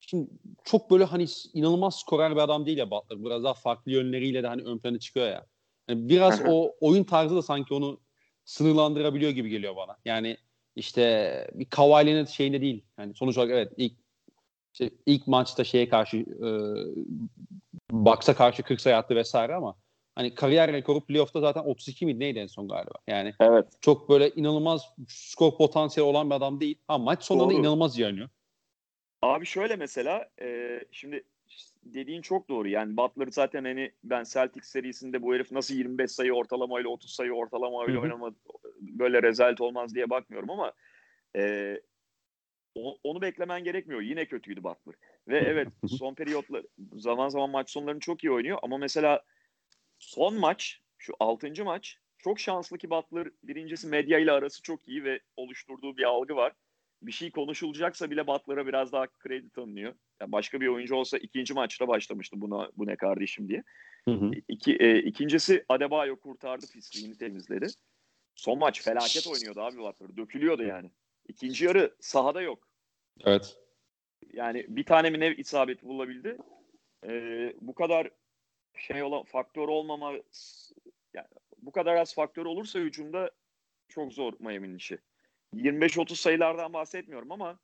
[0.00, 0.30] Şimdi
[0.64, 3.24] çok böyle hani inanılmaz skorer bir adam değil ya Butler.
[3.24, 5.46] Biraz daha farklı yönleriyle de hani ön plana çıkıyor ya.
[5.88, 8.00] Yani biraz o oyun tarzı da sanki onu
[8.44, 9.96] sınırlandırabiliyor gibi geliyor bana.
[10.04, 10.36] Yani
[10.76, 12.84] işte bir Kawhi'nin şeyinde değil.
[12.98, 13.92] Yani sonuç olarak evet ilk
[14.80, 16.48] işte ilk maçta şeye karşı e,
[17.90, 19.76] Bucks'a karşı 40 sayı attı vesaire ama
[20.14, 22.94] hani kariyer rekoru playoff'ta zaten 32 miydi neydi en son galiba.
[23.06, 23.66] Yani evet.
[23.80, 26.78] çok böyle inanılmaz skor potansiyeli olan bir adam değil.
[26.88, 27.60] Ama maç sonunda Doğru.
[27.60, 28.28] inanılmaz yanıyor.
[29.22, 31.24] Abi şöyle mesela e, şimdi
[31.84, 32.68] dediğin çok doğru.
[32.68, 37.32] Yani Butler zaten hani ben Celtics serisinde bu herif nasıl 25 sayı ortalamayla 30 sayı
[37.32, 38.36] ortalamayla oynamadı
[38.80, 40.72] böyle rezalet olmaz diye bakmıyorum ama
[41.36, 41.74] e,
[43.02, 44.00] onu beklemen gerekmiyor.
[44.00, 44.94] Yine kötüydü Butler.
[45.28, 46.62] Ve evet son periyotlar
[46.92, 49.22] zaman zaman maç sonlarını çok iyi oynuyor ama mesela
[49.98, 51.64] son maç şu 6.
[51.64, 56.36] maç çok şanslı ki Butler birincisi medya ile arası çok iyi ve oluşturduğu bir algı
[56.36, 56.52] var
[57.02, 59.94] bir şey konuşulacaksa bile Butler'a biraz daha kredi tanınıyor.
[60.20, 63.64] Yani başka bir oyuncu olsa ikinci maçta başlamıştı buna bu ne kardeşim diye.
[64.04, 64.30] Hı hı.
[64.48, 67.66] İki, e, ikincisi Adebayo kurtardı pisliğini temizledi.
[68.34, 70.16] Son maç felaket oynuyordu abi Butler.
[70.16, 70.90] Dökülüyordu yani.
[71.28, 72.67] İkinci yarı sahada yok.
[73.24, 73.58] Evet.
[74.32, 76.38] Yani bir tane mi ne isabeti bulabildi.
[77.06, 78.10] Ee, bu kadar
[78.76, 80.12] şey olan faktör olmama
[81.14, 81.26] yani
[81.62, 83.30] bu kadar az faktör olursa hücumda
[83.88, 84.98] çok zor Miami'nin işi.
[85.54, 87.58] 25-30 sayılardan bahsetmiyorum ama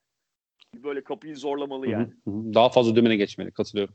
[0.74, 2.08] böyle kapıyı zorlamalı yani.
[2.26, 3.94] Daha fazla dümene geçmeli katılıyorum.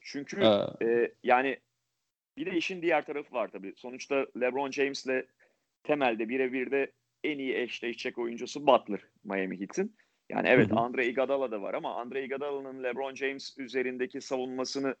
[0.00, 0.84] Çünkü ee...
[0.86, 1.58] e, yani
[2.36, 3.72] bir de işin diğer tarafı var tabii.
[3.76, 5.26] Sonuçta LeBron James'le
[5.82, 6.92] temelde birebir de
[7.24, 9.96] en iyi eşleşecek oyuncusu Butler Miami Heat'in.
[10.30, 14.94] Yani evet Andre Iguodala da var ama Andre Iguodala'nın LeBron James üzerindeki savunmasını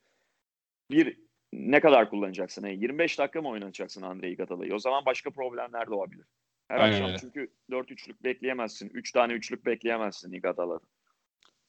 [0.90, 1.18] bir
[1.52, 2.66] ne kadar kullanacaksın?
[2.66, 4.74] Yani 25 dakika mı oynatacaksın Andre Iguodala'yı?
[4.74, 6.26] O zaman başka problemler doğabilir.
[6.68, 7.18] Her Aynen akşam öyle.
[7.18, 8.90] çünkü 4 üçlük bekleyemezsin.
[8.94, 10.84] 3 tane üçlük bekleyemezsin Igadala'da.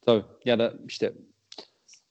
[0.01, 0.23] Tabii.
[0.45, 1.13] Ya da işte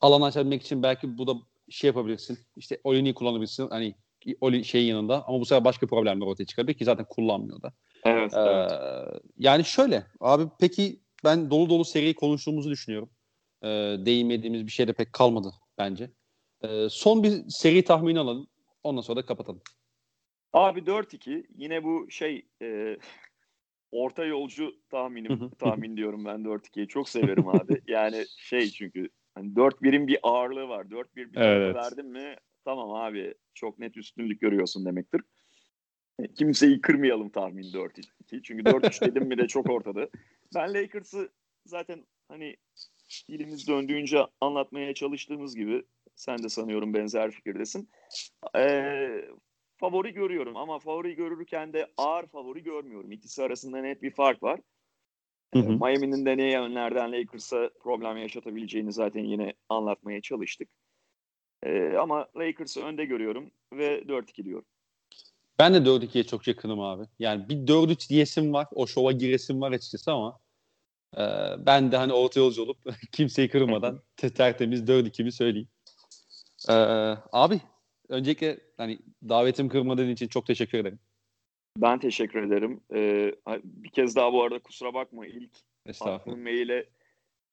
[0.01, 1.33] alan açabilmek için belki bu da
[1.71, 2.39] şey yapabilirsin.
[2.57, 3.69] İşte Oli'ni kullanabilirsin.
[3.69, 3.95] Hani
[4.41, 7.73] Oli şeyin yanında ama bu sefer başka problemler ortaya çıkabilir ki zaten kullanmıyor da.
[8.05, 8.73] Evet, ee, evet.
[9.39, 13.11] Yani şöyle abi peki ben dolu dolu seriyi konuştuğumuzu düşünüyorum.
[13.63, 16.11] Ee, değinmediğimiz bir şey de pek kalmadı bence.
[16.63, 18.47] Ee, son bir seri tahmini alalım.
[18.83, 19.63] Ondan sonra da kapatalım.
[20.53, 22.97] Abi 4-2 yine bu şey e,
[23.93, 27.83] orta yolcu tahminim tahmin diyorum ben 4-2'yi çok severim abi.
[27.89, 30.85] Yani şey çünkü hani 4-1'in bir ağırlığı var.
[30.85, 31.75] 4-1 bir evet.
[31.75, 35.21] verdin mi tamam abi çok net üstünlük görüyorsun demektir.
[36.19, 38.43] E, kimseyi kırmayalım tahmin 4-2.
[38.43, 40.09] Çünkü 4-3 dedim mi de çok ortada.
[40.55, 41.33] Ben Lakers'ı
[41.67, 42.57] zaten hani
[43.29, 45.85] dilimiz döndüğünce anlatmaya çalıştığımız gibi
[46.15, 47.91] sen de sanıyorum benzer fikirdesin.
[48.57, 49.29] Ee,
[49.77, 53.13] favori görüyorum ama favori görürken de ağır favori görmüyorum.
[53.13, 54.61] İkisi arasında net bir fark var.
[55.55, 55.73] Hı hı.
[55.73, 60.69] Miami'nin de ne yönlerden Lakers'a problem yaşatabileceğini zaten yine anlatmaya çalıştık.
[61.63, 64.67] Ee, ama Lakers'ı önde görüyorum ve 4-2 diyorum.
[65.61, 67.05] Ben de 4-2'ye çok yakınım abi.
[67.19, 68.67] Yani bir 4-3 diyesim var.
[68.75, 70.39] O şova giresim var açıkçası ama
[71.17, 71.23] e,
[71.67, 72.79] ben de hani orta yolcu olup
[73.13, 75.69] kimseyi kırmadan tertemiz 4-2'mi söyleyeyim.
[76.69, 76.75] E,
[77.33, 77.61] abi
[78.09, 78.99] öncelikle hani
[79.29, 80.99] davetim kırmadığın için çok teşekkür ederim.
[81.77, 82.81] Ben teşekkür ederim.
[82.95, 83.33] Ee,
[83.65, 85.51] bir kez daha bu arada kusura bakma ilk
[86.01, 86.89] attığım maile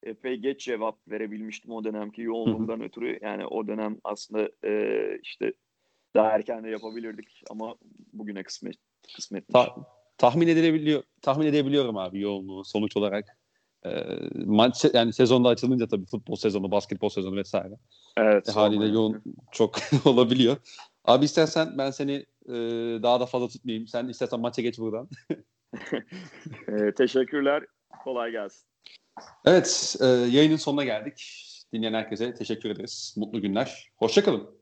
[0.03, 3.19] epey geç cevap verebilmiştim o dönemki yoğunluğumdan ötürü.
[3.21, 5.53] Yani o dönem aslında e, işte
[6.15, 7.75] Daha erken de yapabilirdik ama
[8.13, 8.75] bugüne kısmet
[9.15, 9.53] kısmetmiş.
[9.53, 9.75] Ta-
[10.17, 13.37] tahmin edebiliyor tahmin edebiliyorum abi yoğunluğu sonuç olarak.
[13.85, 13.89] E,
[14.45, 17.73] maç yani sezonda açılınca tabii futbol sezonu, basketbol sezonu vesaire.
[18.17, 18.49] Evet.
[18.49, 20.57] E, haliyle yoğun çok olabiliyor.
[21.05, 22.53] Abi istersen ben seni e,
[23.03, 23.87] daha da fazla tutmayayım.
[23.87, 25.09] Sen istersen maça geç buradan.
[26.67, 27.65] e, teşekkürler.
[28.03, 28.67] Kolay gelsin.
[29.45, 31.43] Evet, e, yayının sonuna geldik.
[31.73, 33.13] Dinleyen herkese teşekkür ederiz.
[33.17, 33.89] Mutlu günler.
[33.97, 34.56] Hoşçakalın.